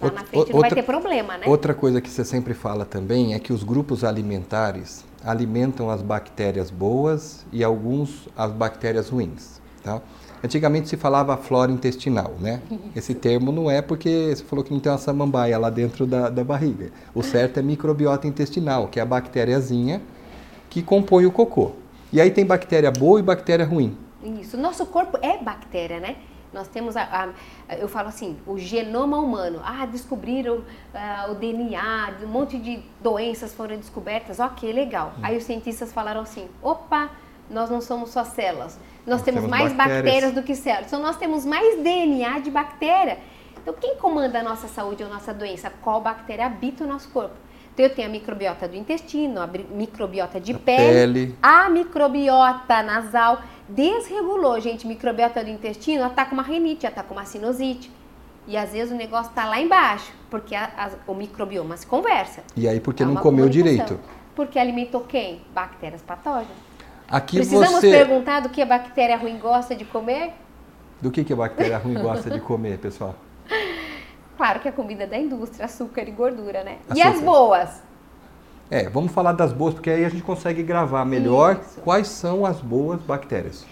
Lá 0.00 0.06
Outra- 0.08 0.20
na 0.22 0.26
frente 0.26 0.52
não 0.52 0.60
vai 0.60 0.70
outra- 0.70 0.74
ter 0.82 0.86
problema, 0.86 1.36
né? 1.36 1.44
Outra 1.46 1.74
coisa 1.74 2.00
que 2.00 2.08
você 2.08 2.24
sempre 2.24 2.54
fala 2.54 2.84
também 2.86 3.34
é 3.34 3.38
que 3.38 3.52
os 3.52 3.62
grupos 3.62 4.04
alimentares 4.04 5.04
alimentam 5.24 5.90
as 5.90 6.00
bactérias 6.00 6.70
boas 6.70 7.44
e 7.52 7.62
alguns 7.62 8.26
as 8.36 8.50
bactérias 8.50 9.10
ruins. 9.10 9.60
Tá? 9.82 10.00
Antigamente 10.44 10.88
se 10.88 10.96
falava 10.96 11.36
flora 11.36 11.70
intestinal, 11.70 12.32
né? 12.40 12.60
Esse 12.96 13.14
termo 13.14 13.52
não 13.52 13.70
é 13.70 13.80
porque 13.80 14.34
você 14.34 14.42
falou 14.44 14.64
que 14.64 14.72
não 14.72 14.80
tem 14.80 14.90
uma 14.90 14.98
samambaia 14.98 15.58
lá 15.58 15.70
dentro 15.70 16.06
da, 16.06 16.28
da 16.28 16.42
barriga. 16.42 16.90
O 17.14 17.22
certo 17.22 17.58
é 17.58 17.62
microbiota 17.62 18.26
intestinal, 18.26 18.88
que 18.88 18.98
é 18.98 19.02
a 19.02 19.06
bactériazinha 19.06 20.02
que 20.68 20.82
compõe 20.82 21.26
o 21.26 21.30
cocô. 21.32 21.72
E 22.12 22.20
aí 22.20 22.30
tem 22.30 22.44
bactéria 22.44 22.90
boa 22.90 23.20
e 23.20 23.22
bactéria 23.22 23.64
ruim. 23.64 23.96
Isso. 24.40 24.56
Nosso 24.56 24.84
corpo 24.86 25.18
é 25.22 25.38
bactéria, 25.38 26.00
né? 26.00 26.16
Nós 26.52 26.68
temos 26.68 26.96
a, 26.98 27.02
a- 27.70 27.76
eu 27.76 27.88
falo 27.88 28.08
assim, 28.08 28.36
o 28.46 28.58
genoma 28.58 29.18
humano. 29.18 29.60
Ah, 29.64 29.86
descobriram 29.86 30.62
ah, 30.94 31.28
o 31.30 31.34
DNA, 31.34 32.14
um 32.22 32.26
monte 32.28 32.58
de 32.58 32.80
doenças 33.02 33.54
foram 33.54 33.76
descobertas. 33.76 34.38
Ok, 34.38 34.70
legal. 34.72 35.14
Aí 35.22 35.36
os 35.38 35.44
cientistas 35.44 35.92
falaram 35.92 36.20
assim: 36.20 36.46
opa, 36.62 37.10
nós 37.52 37.70
não 37.70 37.80
somos 37.80 38.10
só 38.10 38.24
células. 38.24 38.78
Nós, 39.06 39.18
Nós 39.18 39.22
temos, 39.22 39.40
temos 39.42 39.50
mais 39.50 39.72
bactérias. 39.72 40.02
bactérias 40.04 40.32
do 40.34 40.42
que 40.42 40.54
células. 40.54 40.86
Então 40.86 41.00
nós 41.00 41.16
temos 41.16 41.44
mais 41.44 41.80
DNA 41.82 42.38
de 42.40 42.50
bactéria. 42.50 43.18
Então 43.60 43.74
quem 43.80 43.96
comanda 43.96 44.40
a 44.40 44.42
nossa 44.42 44.66
saúde 44.68 45.02
ou 45.02 45.08
a 45.10 45.12
nossa 45.12 45.32
doença? 45.34 45.70
Qual 45.82 46.00
bactéria 46.00 46.46
habita 46.46 46.84
o 46.84 46.86
nosso 46.86 47.08
corpo? 47.10 47.34
Então 47.74 47.86
eu 47.86 47.94
tenho 47.94 48.08
a 48.08 48.10
microbiota 48.10 48.68
do 48.68 48.76
intestino, 48.76 49.40
a 49.40 49.46
microbiota 49.46 50.38
de 50.40 50.52
pele, 50.54 50.92
pele. 51.24 51.38
a 51.42 51.68
microbiota 51.70 52.82
nasal 52.82 53.40
desregulou, 53.68 54.60
gente. 54.60 54.86
Microbiota 54.86 55.42
do 55.42 55.50
intestino 55.50 56.04
ataca 56.04 56.32
uma 56.34 56.42
rinite, 56.42 56.86
ataca 56.86 57.12
uma 57.12 57.24
sinusite. 57.24 57.90
E 58.46 58.56
às 58.56 58.72
vezes 58.72 58.92
o 58.92 58.96
negócio 58.96 59.30
está 59.30 59.44
lá 59.44 59.60
embaixo, 59.60 60.12
porque 60.28 60.54
a- 60.54 60.70
a- 60.76 60.90
o 61.10 61.14
microbioma 61.14 61.76
se 61.76 61.86
conversa. 61.86 62.42
E 62.56 62.66
aí 62.68 62.80
porque 62.80 63.04
não 63.04 63.14
comeu 63.16 63.48
direito. 63.48 63.98
Porque 64.34 64.58
alimentou 64.58 65.02
quem? 65.02 65.42
Bactérias 65.54 66.02
patógenas. 66.02 66.56
Aqui 67.12 67.36
Precisamos 67.36 67.72
você. 67.72 67.90
perguntar 67.90 68.40
do 68.40 68.48
que 68.48 68.62
a 68.62 68.64
bactéria 68.64 69.18
ruim 69.18 69.38
gosta 69.38 69.76
de 69.76 69.84
comer? 69.84 70.32
Do 70.98 71.10
que, 71.10 71.22
que 71.22 71.34
a 71.34 71.36
bactéria 71.36 71.76
ruim 71.76 71.92
gosta 71.92 72.30
de 72.30 72.40
comer, 72.40 72.78
pessoal? 72.78 73.14
Claro 74.34 74.60
que 74.60 74.68
a 74.68 74.72
comida 74.72 75.06
da 75.06 75.16
indústria, 75.16 75.66
açúcar 75.66 76.02
e 76.08 76.10
gordura, 76.10 76.64
né? 76.64 76.78
E 76.96 77.02
Açúcar. 77.02 77.08
as 77.18 77.22
boas? 77.22 77.82
É, 78.68 78.88
vamos 78.88 79.12
falar 79.12 79.32
das 79.32 79.52
boas, 79.52 79.74
porque 79.74 79.90
aí 79.90 80.04
a 80.04 80.08
gente 80.08 80.22
consegue 80.22 80.62
gravar 80.62 81.04
melhor 81.04 81.60
Isso. 81.60 81.80
quais 81.82 82.08
são 82.08 82.44
as 82.44 82.58
boas 82.60 83.00
bactérias. 83.02 83.64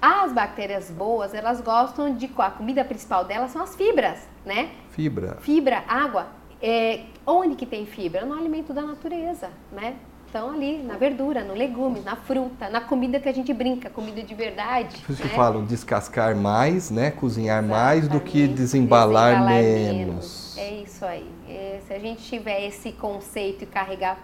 As 0.00 0.32
bactérias 0.32 0.88
boas, 0.90 1.34
elas 1.34 1.60
gostam 1.60 2.14
de? 2.14 2.30
A 2.38 2.50
comida 2.50 2.84
principal 2.84 3.24
delas 3.24 3.50
são 3.50 3.60
as 3.60 3.74
fibras, 3.74 4.26
né? 4.46 4.70
Fibra. 4.90 5.36
Fibra, 5.40 5.82
água. 5.88 6.28
É, 6.62 7.00
onde 7.26 7.56
que 7.56 7.66
tem 7.66 7.84
fibra? 7.84 8.24
No 8.24 8.32
alimento 8.34 8.72
da 8.72 8.82
natureza, 8.82 9.50
né? 9.72 9.96
Então 10.34 10.50
ali, 10.50 10.82
na 10.82 10.96
verdura, 10.96 11.44
no 11.44 11.54
legume, 11.54 12.00
na 12.00 12.16
fruta, 12.16 12.68
na 12.68 12.80
comida 12.80 13.20
que 13.20 13.28
a 13.28 13.32
gente 13.32 13.54
brinca, 13.54 13.88
comida 13.88 14.20
de 14.20 14.34
verdade. 14.34 14.98
Por 15.06 15.12
isso 15.12 15.22
que 15.22 15.28
né? 15.28 15.34
falam 15.36 15.64
descascar 15.64 16.34
mais, 16.34 16.90
né? 16.90 17.12
Cozinhar 17.12 17.62
mais 17.62 18.08
do 18.08 18.18
que 18.18 18.38
Exatamente. 18.38 18.60
desembalar, 18.60 19.46
menos. 19.46 20.58
É 20.58 20.82
isso 20.82 21.04
aí. 21.04 21.30
É, 21.48 21.80
se 21.86 21.94
a 21.94 22.00
gente 22.00 22.20
tiver 22.24 22.66
esse 22.66 22.90
conceito 22.90 23.62
e 23.62 23.66
carregar, 23.68 24.18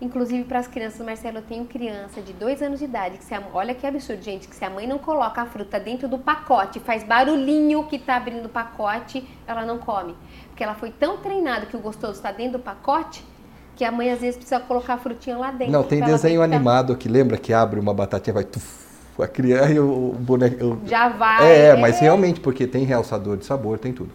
inclusive 0.00 0.44
para 0.44 0.60
as 0.60 0.68
crianças, 0.68 1.04
Marcelo, 1.04 1.38
eu 1.38 1.42
tenho 1.42 1.64
criança 1.64 2.22
de 2.22 2.32
dois 2.32 2.62
anos 2.62 2.78
de 2.78 2.84
idade 2.84 3.18
que 3.18 3.24
se 3.24 3.34
a, 3.34 3.42
olha 3.52 3.74
que 3.74 3.84
absurdo, 3.84 4.22
gente, 4.22 4.46
que 4.46 4.54
se 4.54 4.64
a 4.64 4.70
mãe 4.70 4.86
não 4.86 4.98
coloca 4.98 5.42
a 5.42 5.46
fruta 5.46 5.80
dentro 5.80 6.06
do 6.06 6.18
pacote, 6.18 6.78
faz 6.78 7.02
barulhinho 7.02 7.82
que 7.88 7.96
está 7.96 8.14
abrindo 8.14 8.46
o 8.46 8.48
pacote, 8.48 9.28
ela 9.44 9.66
não 9.66 9.78
come, 9.78 10.14
porque 10.50 10.62
ela 10.62 10.76
foi 10.76 10.92
tão 10.92 11.16
treinada 11.16 11.66
que 11.66 11.76
o 11.76 11.80
gostoso 11.80 12.12
está 12.12 12.30
dentro 12.30 12.58
do 12.58 12.62
pacote 12.62 13.31
que 13.76 13.84
a 13.84 13.90
mãe 13.90 14.10
às 14.10 14.20
vezes 14.20 14.36
precisa 14.36 14.60
colocar 14.60 14.94
a 14.94 14.98
frutinha 14.98 15.36
lá 15.36 15.50
dentro. 15.50 15.72
Não, 15.72 15.82
tem 15.82 16.00
desenho 16.00 16.42
animado 16.42 16.96
que 16.96 17.08
lembra 17.08 17.36
que 17.36 17.52
abre 17.52 17.80
uma 17.80 17.94
batatinha, 17.94 18.34
vai 18.34 18.44
tuf, 18.44 18.82
a 19.20 19.26
criança 19.26 19.72
e 19.72 19.78
o 19.78 20.14
boneco. 20.18 20.78
Já 20.86 21.08
vai. 21.08 21.46
É, 21.46 21.66
é, 21.68 21.76
mas 21.76 22.00
realmente, 22.00 22.40
porque 22.40 22.66
tem 22.66 22.84
realçador 22.84 23.36
de 23.36 23.44
sabor, 23.44 23.78
tem 23.78 23.92
tudo. 23.92 24.10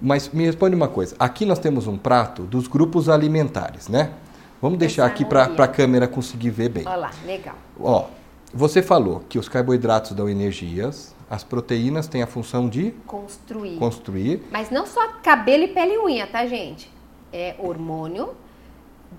Mas 0.00 0.28
me 0.30 0.44
responde 0.44 0.74
uma 0.74 0.88
coisa. 0.88 1.14
Aqui 1.18 1.46
nós 1.46 1.58
temos 1.58 1.86
um 1.86 1.96
prato 1.96 2.42
dos 2.42 2.66
grupos 2.66 3.08
alimentares, 3.08 3.88
né? 3.88 4.10
Vamos 4.60 4.78
deixar 4.78 5.06
aqui 5.06 5.24
para 5.24 5.44
a 5.44 5.68
câmera 5.68 6.06
conseguir 6.06 6.50
ver 6.50 6.68
bem. 6.68 6.84
Olha 6.86 6.96
lá, 6.96 7.10
legal. 7.24 7.56
Ó, 7.80 8.06
você 8.54 8.82
falou 8.82 9.24
que 9.28 9.38
os 9.38 9.48
carboidratos 9.48 10.12
dão 10.12 10.28
energias, 10.28 11.14
as 11.28 11.42
proteínas 11.42 12.06
têm 12.06 12.22
a 12.22 12.26
função 12.26 12.68
de 12.68 12.92
construir. 13.06 13.78
construir. 13.78 14.42
Mas 14.50 14.70
não 14.70 14.86
só 14.86 15.08
cabelo 15.22 15.64
e 15.64 15.68
pele 15.68 15.94
e 15.94 15.98
unha, 15.98 16.26
tá, 16.26 16.46
gente? 16.46 16.90
É 17.32 17.54
hormônio, 17.58 18.30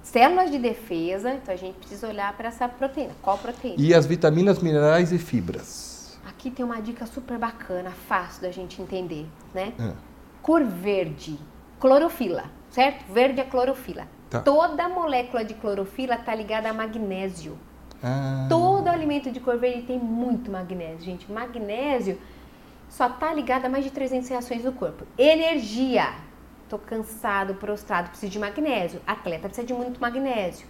células 0.02 0.52
de 0.52 0.58
defesa, 0.58 1.34
então 1.34 1.54
a 1.54 1.58
gente 1.58 1.76
precisa 1.78 2.08
olhar 2.08 2.36
para 2.36 2.48
essa 2.48 2.68
proteína. 2.68 3.14
Qual 3.22 3.38
proteína? 3.38 3.76
E 3.78 3.94
as 3.94 4.06
vitaminas, 4.06 4.60
minerais 4.60 5.12
e 5.12 5.18
fibras. 5.18 6.20
Aqui 6.26 6.50
tem 6.50 6.66
uma 6.66 6.82
dica 6.82 7.06
super 7.06 7.38
bacana, 7.38 7.92
fácil 7.92 8.42
da 8.42 8.52
gente 8.52 8.82
entender, 8.82 9.26
né? 9.54 9.74
É. 9.80 9.92
Cor 10.42 10.64
verde, 10.64 11.38
clorofila, 11.80 12.46
certo? 12.70 13.12
Verde 13.12 13.42
é 13.42 13.44
clorofila. 13.44 14.08
Tá. 14.30 14.40
Toda 14.40 14.90
molécula 14.90 15.46
de 15.46 15.54
clorofila 15.54 16.16
está 16.16 16.34
ligada 16.34 16.70
a 16.70 16.74
magnésio. 16.74 17.58
Ah. 18.02 18.48
Todo 18.50 18.88
alimento 18.88 19.32
de 19.32 19.40
cor 19.40 19.58
verde 19.58 19.84
tem 19.84 20.00
muito 20.00 20.52
magnésio, 20.52 21.06
gente. 21.06 21.32
Magnésio 21.32 22.20
só 22.90 23.08
está 23.08 23.34
ligado 23.34 23.66
a 23.66 23.70
mais 23.70 23.84
de 23.84 23.92
300 23.92 24.30
reações 24.30 24.64
do 24.64 24.72
corpo. 24.72 25.06
Energia, 25.18 26.14
Tô 26.70 26.80
cansado, 26.80 27.56
prostrado, 27.56 28.10
preciso 28.10 28.32
de 28.32 28.40
magnésio. 28.40 29.02
Atleta 29.06 29.48
precisa 29.48 29.66
de 29.66 29.74
muito 29.74 30.00
magnésio. 30.02 30.68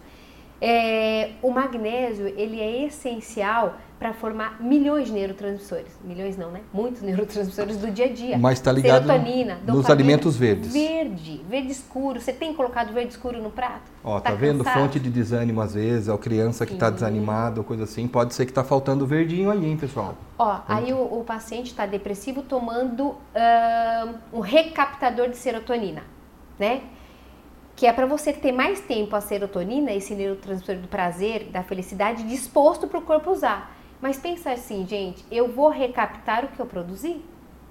É, 0.66 1.32
o 1.42 1.52
magnésio 1.52 2.26
ele 2.38 2.62
é 2.62 2.86
essencial 2.86 3.76
para 4.00 4.14
formar 4.14 4.62
milhões 4.62 5.08
de 5.08 5.12
neurotransmissores. 5.12 5.92
Milhões 6.02 6.38
não, 6.38 6.52
né? 6.52 6.62
Muitos 6.72 7.02
neurotransmissores 7.04 7.76
do 7.76 7.92
dia 7.92 8.06
a 8.06 8.14
dia. 8.14 8.38
Mas 8.38 8.60
está 8.60 8.72
ligado 8.72 9.06
Serotonina, 9.06 9.60
nos 9.68 9.90
alimentos 9.90 10.38
verdes. 10.38 10.72
Verde, 10.72 11.42
verde 11.50 11.70
escuro. 11.70 12.22
Você 12.22 12.32
tem 12.32 12.54
colocado 12.54 12.94
verde 12.94 13.12
escuro 13.12 13.44
no 13.44 13.50
prato? 13.50 13.92
Ó, 14.02 14.22
tá, 14.22 14.30
tá 14.30 14.36
vendo? 14.38 14.64
Fonte 14.64 15.02
de 15.02 15.10
desânimo 15.10 15.60
às 15.60 15.74
vezes, 15.74 16.08
a 16.08 16.18
criança 16.18 16.66
que 16.66 16.76
está 16.76 16.90
desanimada 16.90 17.60
ou 17.60 17.66
coisa 17.66 17.84
assim. 17.84 18.08
Pode 18.08 18.34
ser 18.34 18.46
que 18.46 18.52
está 18.52 18.64
faltando 18.64 19.06
verdinho 19.06 19.52
aí, 19.52 19.66
hein, 19.66 19.76
pessoal? 19.76 20.16
Ó, 20.40 20.60
aí 20.66 20.94
o, 20.94 21.20
o 21.20 21.26
paciente 21.26 21.72
está 21.72 21.86
depressivo 21.86 22.42
tomando 22.42 23.16
um 24.32 24.40
recaptador 24.40 25.28
de 25.28 25.36
serotonina, 25.36 26.04
né? 26.58 26.84
Que 27.76 27.88
é 27.88 27.94
para 27.94 28.06
você 28.06 28.32
ter 28.32 28.52
mais 28.52 28.80
tempo 28.82 29.16
a 29.16 29.22
serotonina, 29.22 29.92
esse 29.92 30.14
neurotransmissor 30.14 30.78
do 30.78 30.88
prazer, 30.88 31.46
da 31.46 31.64
felicidade, 31.64 32.24
disposto 32.24 32.88
para 32.88 33.00
o 33.00 33.02
corpo 33.02 33.32
usar. 33.32 33.76
Mas 34.02 34.18
pensa 34.18 34.52
assim, 34.52 34.86
gente, 34.86 35.26
eu 35.32 35.48
vou 35.48 35.70
recaptar 35.70 36.46
o 36.46 36.50
que 36.50 36.60
eu 36.60 36.66
produzi? 36.66 37.22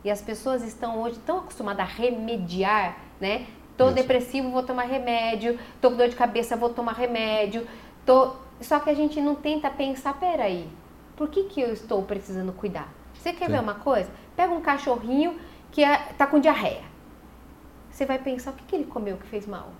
E 0.05 0.11
as 0.11 0.21
pessoas 0.21 0.63
estão 0.63 1.01
hoje 1.01 1.19
tão 1.25 1.39
acostumadas 1.39 1.87
a 1.87 1.89
remediar, 1.89 2.97
né? 3.21 3.47
Tô 3.77 3.87
Isso. 3.87 3.95
depressivo, 3.95 4.51
vou 4.51 4.63
tomar 4.63 4.85
remédio. 4.85 5.59
Tô 5.81 5.91
com 5.91 5.97
dor 5.97 6.09
de 6.09 6.17
cabeça, 6.17 6.57
vou 6.57 6.71
tomar 6.71 6.93
remédio. 6.93 7.67
Tô... 8.05 8.35
Só 8.61 8.81
que 8.81 8.91
a 8.91 8.95
gente 8.95 9.21
não 9.21 9.35
tenta 9.35 9.71
pensar, 9.71 10.19
peraí, 10.19 10.69
por 11.17 11.29
que, 11.29 11.45
que 11.45 11.61
eu 11.61 11.73
estou 11.73 12.03
precisando 12.03 12.53
cuidar? 12.53 12.89
Você 13.15 13.33
quer 13.33 13.47
Sim. 13.47 13.53
ver 13.53 13.61
uma 13.61 13.75
coisa? 13.75 14.11
Pega 14.35 14.53
um 14.53 14.61
cachorrinho 14.61 15.39
que 15.71 15.85
é, 15.85 15.97
tá 16.19 16.27
com 16.27 16.41
diarreia. 16.41 16.83
Você 17.91 18.07
vai 18.07 18.19
pensar, 18.19 18.51
o 18.51 18.55
que, 18.55 18.65
que 18.65 18.75
ele 18.75 18.85
comeu 18.85 19.17
que 19.17 19.27
fez 19.27 19.47
mal? 19.47 19.71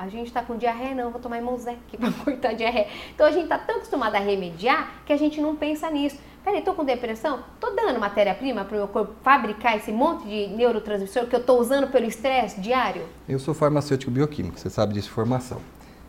A 0.00 0.08
gente 0.08 0.28
está 0.28 0.40
com 0.40 0.56
diarreia, 0.56 0.94
não, 0.94 1.10
vou 1.10 1.20
tomar 1.20 1.36
Imosec 1.36 1.76
para 2.00 2.10
cortar 2.10 2.48
a 2.48 2.52
diarreia. 2.54 2.86
Então 3.14 3.26
a 3.26 3.30
gente 3.30 3.42
está 3.42 3.58
tão 3.58 3.76
acostumado 3.76 4.14
a 4.14 4.18
remediar 4.18 5.02
que 5.04 5.12
a 5.12 5.16
gente 5.16 5.42
não 5.42 5.54
pensa 5.54 5.90
nisso. 5.90 6.16
Peraí, 6.42 6.62
tô 6.62 6.72
com 6.72 6.82
depressão? 6.82 7.40
Tô 7.60 7.72
dando 7.72 8.00
matéria-prima 8.00 8.64
para 8.64 8.76
o 8.76 8.78
meu 8.78 8.88
corpo 8.88 9.12
fabricar 9.22 9.76
esse 9.76 9.92
monte 9.92 10.26
de 10.26 10.46
neurotransmissor 10.56 11.26
que 11.26 11.36
eu 11.36 11.44
tô 11.44 11.58
usando 11.58 11.88
pelo 11.88 12.06
estresse 12.06 12.62
diário? 12.62 13.02
Eu 13.28 13.38
sou 13.38 13.52
farmacêutico 13.52 14.10
bioquímico, 14.10 14.58
você 14.58 14.70
sabe 14.70 14.94
disso 14.94 15.10
formação. 15.10 15.58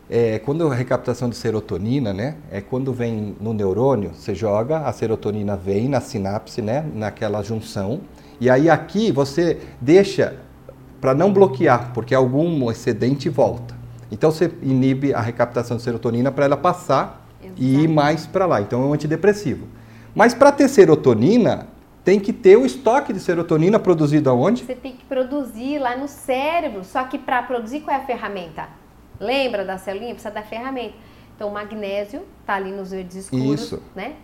É, 0.08 0.38
quando 0.38 0.66
a 0.72 0.74
recaptação 0.74 1.28
de 1.28 1.36
serotonina, 1.36 2.14
né, 2.14 2.38
é 2.50 2.62
quando 2.62 2.94
vem 2.94 3.36
no 3.38 3.52
neurônio, 3.52 4.14
você 4.14 4.34
joga, 4.34 4.86
a 4.86 4.92
serotonina 4.94 5.54
vem 5.54 5.86
na 5.86 6.00
sinapse, 6.00 6.62
né, 6.62 6.82
naquela 6.94 7.42
junção, 7.42 8.00
e 8.40 8.48
aí 8.48 8.70
aqui 8.70 9.12
você 9.12 9.60
deixa 9.78 10.38
para 10.98 11.12
não 11.12 11.30
bloquear, 11.30 11.92
porque 11.92 12.14
algum 12.14 12.70
excedente 12.70 13.28
volta. 13.28 13.71
Então 14.12 14.30
você 14.30 14.52
inibe 14.62 15.14
a 15.14 15.20
recaptação 15.20 15.78
de 15.78 15.82
serotonina 15.82 16.30
para 16.30 16.44
ela 16.44 16.56
passar 16.56 17.26
e 17.56 17.82
ir 17.82 17.88
mais 17.88 18.26
para 18.26 18.44
lá. 18.44 18.60
Então 18.60 18.82
é 18.82 18.86
um 18.86 18.92
antidepressivo. 18.92 19.66
Mas 20.14 20.34
para 20.34 20.52
ter 20.52 20.68
serotonina, 20.68 21.66
tem 22.04 22.20
que 22.20 22.32
ter 22.32 22.58
o 22.58 22.66
estoque 22.66 23.12
de 23.12 23.18
serotonina 23.18 23.78
produzido 23.78 24.28
aonde? 24.28 24.64
Você 24.64 24.74
tem 24.74 24.92
que 24.92 25.04
produzir 25.06 25.78
lá 25.78 25.96
no 25.96 26.06
cérebro. 26.06 26.84
Só 26.84 27.04
que 27.04 27.18
para 27.18 27.42
produzir, 27.42 27.80
qual 27.80 27.96
é 27.96 28.00
a 28.00 28.04
ferramenta? 28.04 28.68
Lembra 29.18 29.64
da 29.64 29.78
celulinha? 29.78 30.12
Precisa 30.12 30.32
da 30.32 30.42
ferramenta. 30.42 30.94
Então, 31.34 31.48
o 31.48 31.52
magnésio 31.54 32.22
está 32.40 32.54
ali 32.54 32.70
nos 32.70 32.90
verdes 32.90 33.16
escuros, 33.16 33.62
Isso. 33.62 33.82
né? 33.96 34.16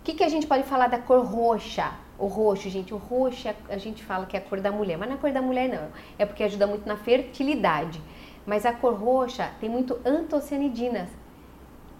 O 0.00 0.04
que, 0.04 0.14
que 0.14 0.24
a 0.24 0.28
gente 0.28 0.46
pode 0.46 0.62
falar 0.62 0.86
da 0.86 0.98
cor 0.98 1.24
roxa? 1.24 1.92
O 2.18 2.26
roxo, 2.26 2.70
gente, 2.70 2.94
o 2.94 2.96
roxo 2.96 3.48
é, 3.48 3.54
a 3.68 3.76
gente 3.76 4.02
fala 4.02 4.24
que 4.24 4.36
é 4.36 4.40
a 4.40 4.42
cor 4.42 4.60
da 4.60 4.72
mulher, 4.72 4.96
mas 4.96 5.08
não 5.08 5.16
é 5.16 5.18
a 5.18 5.20
cor 5.20 5.32
da 5.32 5.42
mulher, 5.42 5.68
não. 5.68 5.88
É 6.18 6.24
porque 6.24 6.42
ajuda 6.42 6.66
muito 6.66 6.88
na 6.88 6.96
fertilidade. 6.96 8.00
Mas 8.46 8.64
a 8.64 8.72
cor 8.72 8.94
roxa 8.94 9.50
tem 9.60 9.68
muito 9.68 9.98
antocianidinas. 10.04 11.08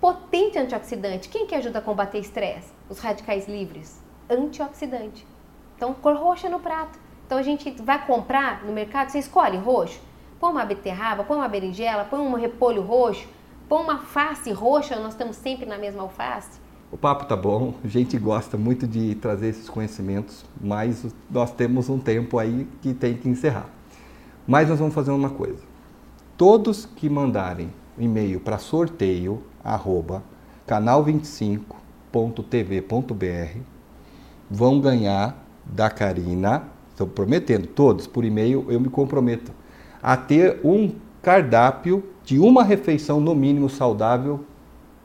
Potente 0.00 0.56
antioxidante. 0.56 1.28
Quem 1.28 1.44
que 1.44 1.54
ajuda 1.56 1.80
a 1.80 1.82
combater 1.82 2.20
estresse? 2.20 2.72
Os 2.88 3.00
radicais 3.00 3.48
livres. 3.48 4.00
Antioxidante. 4.30 5.26
Então, 5.76 5.92
cor 5.92 6.14
roxa 6.14 6.48
no 6.48 6.60
prato. 6.60 6.98
Então, 7.26 7.36
a 7.36 7.42
gente 7.42 7.70
vai 7.82 8.06
comprar 8.06 8.64
no 8.64 8.72
mercado, 8.72 9.10
você 9.10 9.18
escolhe 9.18 9.56
roxo. 9.56 10.00
Põe 10.38 10.52
uma 10.52 10.64
beterraba, 10.64 11.24
põe 11.24 11.36
uma 11.36 11.48
berinjela, 11.48 12.04
põe 12.04 12.20
um 12.20 12.34
repolho 12.34 12.82
roxo, 12.82 13.26
põe 13.68 13.82
uma 13.82 13.98
face 13.98 14.52
roxa, 14.52 14.94
nós 14.96 15.14
estamos 15.14 15.34
sempre 15.36 15.66
na 15.66 15.76
mesma 15.76 16.02
alface. 16.02 16.60
O 16.92 16.96
papo 16.96 17.24
tá 17.24 17.34
bom, 17.34 17.74
a 17.82 17.88
gente 17.88 18.16
gosta 18.16 18.56
muito 18.56 18.86
de 18.86 19.16
trazer 19.16 19.48
esses 19.48 19.68
conhecimentos, 19.68 20.44
mas 20.60 21.04
nós 21.28 21.50
temos 21.50 21.88
um 21.88 21.98
tempo 21.98 22.38
aí 22.38 22.68
que 22.80 22.94
tem 22.94 23.16
que 23.16 23.28
encerrar. 23.28 23.68
Mas 24.46 24.68
nós 24.68 24.78
vamos 24.78 24.94
fazer 24.94 25.10
uma 25.10 25.30
coisa 25.30 25.75
todos 26.36 26.84
que 26.84 27.08
mandarem 27.08 27.72
e-mail 27.98 28.40
para 28.40 28.58
sorteio 28.58 29.42
arroba 29.64 30.22
canal25.tv.br 30.68 33.60
vão 34.50 34.80
ganhar 34.80 35.44
da 35.64 35.90
Karina, 35.90 36.64
estou 36.90 37.06
prometendo, 37.06 37.66
todos 37.66 38.06
por 38.06 38.24
e-mail, 38.24 38.66
eu 38.68 38.80
me 38.80 38.88
comprometo 38.88 39.52
a 40.02 40.16
ter 40.16 40.60
um 40.64 40.92
cardápio 41.22 42.04
de 42.24 42.38
uma 42.38 42.62
refeição 42.62 43.20
no 43.20 43.34
mínimo 43.34 43.68
saudável 43.68 44.44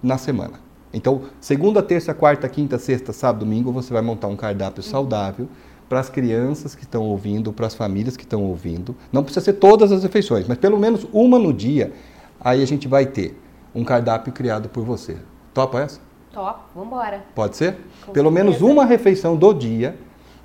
na 0.02 0.17
semana. 0.17 0.60
Então, 0.94 1.24
segunda, 1.39 1.82
terça, 1.82 2.13
quarta, 2.13 2.48
quinta, 2.50 2.78
sexta, 2.78 3.13
sábado, 3.13 3.46
domingo, 3.46 3.72
você 3.72 3.94
vai 3.94 4.02
montar 4.02 4.28
um 4.28 4.36
cardápio 4.36 4.84
saudável 4.84 5.48
para 5.91 5.99
as 5.99 6.10
crianças 6.10 6.73
que 6.73 6.84
estão 6.84 7.04
ouvindo, 7.04 7.51
para 7.51 7.67
as 7.67 7.75
famílias 7.75 8.15
que 8.15 8.23
estão 8.23 8.45
ouvindo. 8.45 8.95
Não 9.12 9.25
precisa 9.25 9.43
ser 9.43 9.54
todas 9.56 9.91
as 9.91 10.04
refeições, 10.04 10.47
mas 10.47 10.58
pelo 10.58 10.80
menos 10.80 11.06
uma 11.12 11.38
no 11.38 11.51
dia. 11.51 11.91
Aí 12.39 12.63
a 12.63 12.65
gente 12.65 12.88
vai 12.88 13.06
ter 13.06 13.38
um 13.75 13.84
cardápio 13.84 14.32
criado 14.32 14.69
por 14.69 14.86
você. 14.86 15.17
Topa 15.54 15.82
essa? 15.82 15.99
Top, 16.32 16.62
vamos 16.73 16.88
embora. 16.88 17.25
Pode 17.36 17.58
ser? 17.58 17.73
Com 18.06 18.13
pelo 18.13 18.30
certeza. 18.30 18.32
menos 18.32 18.62
uma 18.62 18.86
refeição 18.86 19.36
do 19.36 19.51
dia 19.51 19.97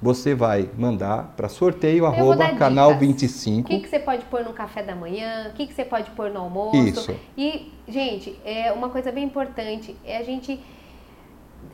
você 0.02 0.34
vai 0.34 0.68
mandar 0.76 1.34
para 1.36 1.48
sorteio 1.48 1.98
Eu 1.98 2.06
arroba 2.06 2.56
canal 2.56 2.98
25. 2.98 3.68
O 3.68 3.70
que, 3.70 3.78
que 3.82 3.88
você 3.88 4.00
pode 4.00 4.24
pôr 4.24 4.42
no 4.42 4.52
café 4.52 4.82
da 4.82 4.96
manhã? 4.96 5.50
O 5.50 5.52
que, 5.54 5.68
que 5.68 5.74
você 5.74 5.84
pode 5.84 6.10
pôr 6.10 6.28
no 6.28 6.40
almoço? 6.40 6.76
Isso. 6.76 7.16
E, 7.38 7.72
gente, 7.86 8.36
é 8.44 8.72
uma 8.72 8.88
coisa 8.88 9.12
bem 9.12 9.22
importante 9.22 9.94
é 10.04 10.18
a 10.18 10.24
gente 10.24 10.60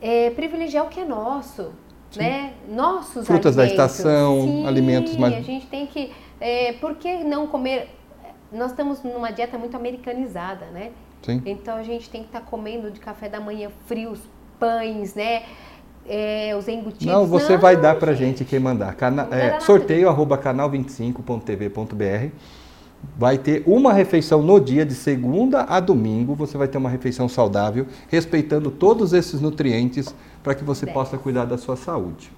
é, 0.02 0.28
privilegiar 0.28 0.84
o 0.84 0.88
que 0.88 1.00
é 1.00 1.06
nosso 1.06 1.72
né? 2.18 2.52
Nossos 2.68 3.26
Frutas 3.26 3.58
alimentos. 3.58 3.76
da 3.76 3.86
estação, 3.86 4.42
Sim, 4.42 4.66
alimentos 4.66 5.16
mais... 5.16 5.34
a 5.34 5.40
gente 5.40 5.66
tem 5.66 5.86
que... 5.86 6.12
É, 6.40 6.72
por 6.74 6.96
que 6.96 7.24
não 7.24 7.46
comer... 7.46 7.88
Nós 8.50 8.70
estamos 8.70 9.02
numa 9.02 9.30
dieta 9.30 9.56
muito 9.56 9.76
americanizada, 9.76 10.66
né? 10.66 10.90
Sim. 11.22 11.40
Então 11.46 11.76
a 11.76 11.82
gente 11.82 12.10
tem 12.10 12.22
que 12.22 12.28
estar 12.28 12.40
tá 12.40 12.46
comendo 12.46 12.90
de 12.90 13.00
café 13.00 13.28
da 13.28 13.40
manhã 13.40 13.70
frios, 13.86 14.20
pães, 14.58 15.14
né? 15.14 15.44
É, 16.06 16.54
os 16.58 16.66
embutidos. 16.66 17.06
Não, 17.06 17.26
você 17.26 17.52
não, 17.52 17.60
vai 17.60 17.76
dar 17.76 17.94
pra 17.94 18.12
gente, 18.12 18.38
gente 18.38 18.50
quem 18.50 18.58
mandar. 18.58 18.94
Cana 18.94 19.28
é, 19.30 19.60
sorteio 19.60 20.08
arroba 20.08 20.36
canal25.tv.br 20.36 22.32
vai 23.16 23.36
ter 23.36 23.62
uma 23.66 23.92
refeição 23.92 24.42
no 24.42 24.60
dia, 24.60 24.86
de 24.86 24.94
segunda 24.94 25.62
a 25.62 25.80
domingo, 25.80 26.34
você 26.34 26.56
vai 26.56 26.68
ter 26.68 26.78
uma 26.78 26.88
refeição 26.88 27.28
saudável, 27.28 27.86
respeitando 28.08 28.70
todos 28.70 29.12
esses 29.12 29.40
nutrientes 29.40 30.14
para 30.42 30.54
que 30.54 30.64
você 30.64 30.86
possa 30.86 31.16
cuidar 31.16 31.44
da 31.44 31.56
sua 31.56 31.76
saúde. 31.76 32.32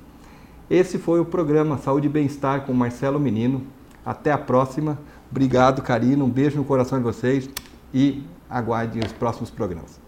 Esse 0.71 0.99
foi 0.99 1.21
o 1.21 1.25
programa 1.25 1.79
Saúde 1.79 2.07
e 2.07 2.11
Bem-Estar 2.11 2.65
com 2.65 2.73
Marcelo 2.73 3.21
Menino. 3.21 3.63
Até 4.05 4.33
a 4.33 4.39
próxima. 4.39 4.99
Obrigado, 5.31 5.83
Karina. 5.83 6.25
Um 6.25 6.31
beijo 6.31 6.57
no 6.57 6.65
coração 6.65 6.99
de 6.99 7.05
vocês. 7.05 7.49
e 7.93 8.25
aguarde 8.51 8.99
os 8.99 9.13
próximos 9.13 9.51
programas. 9.51 10.01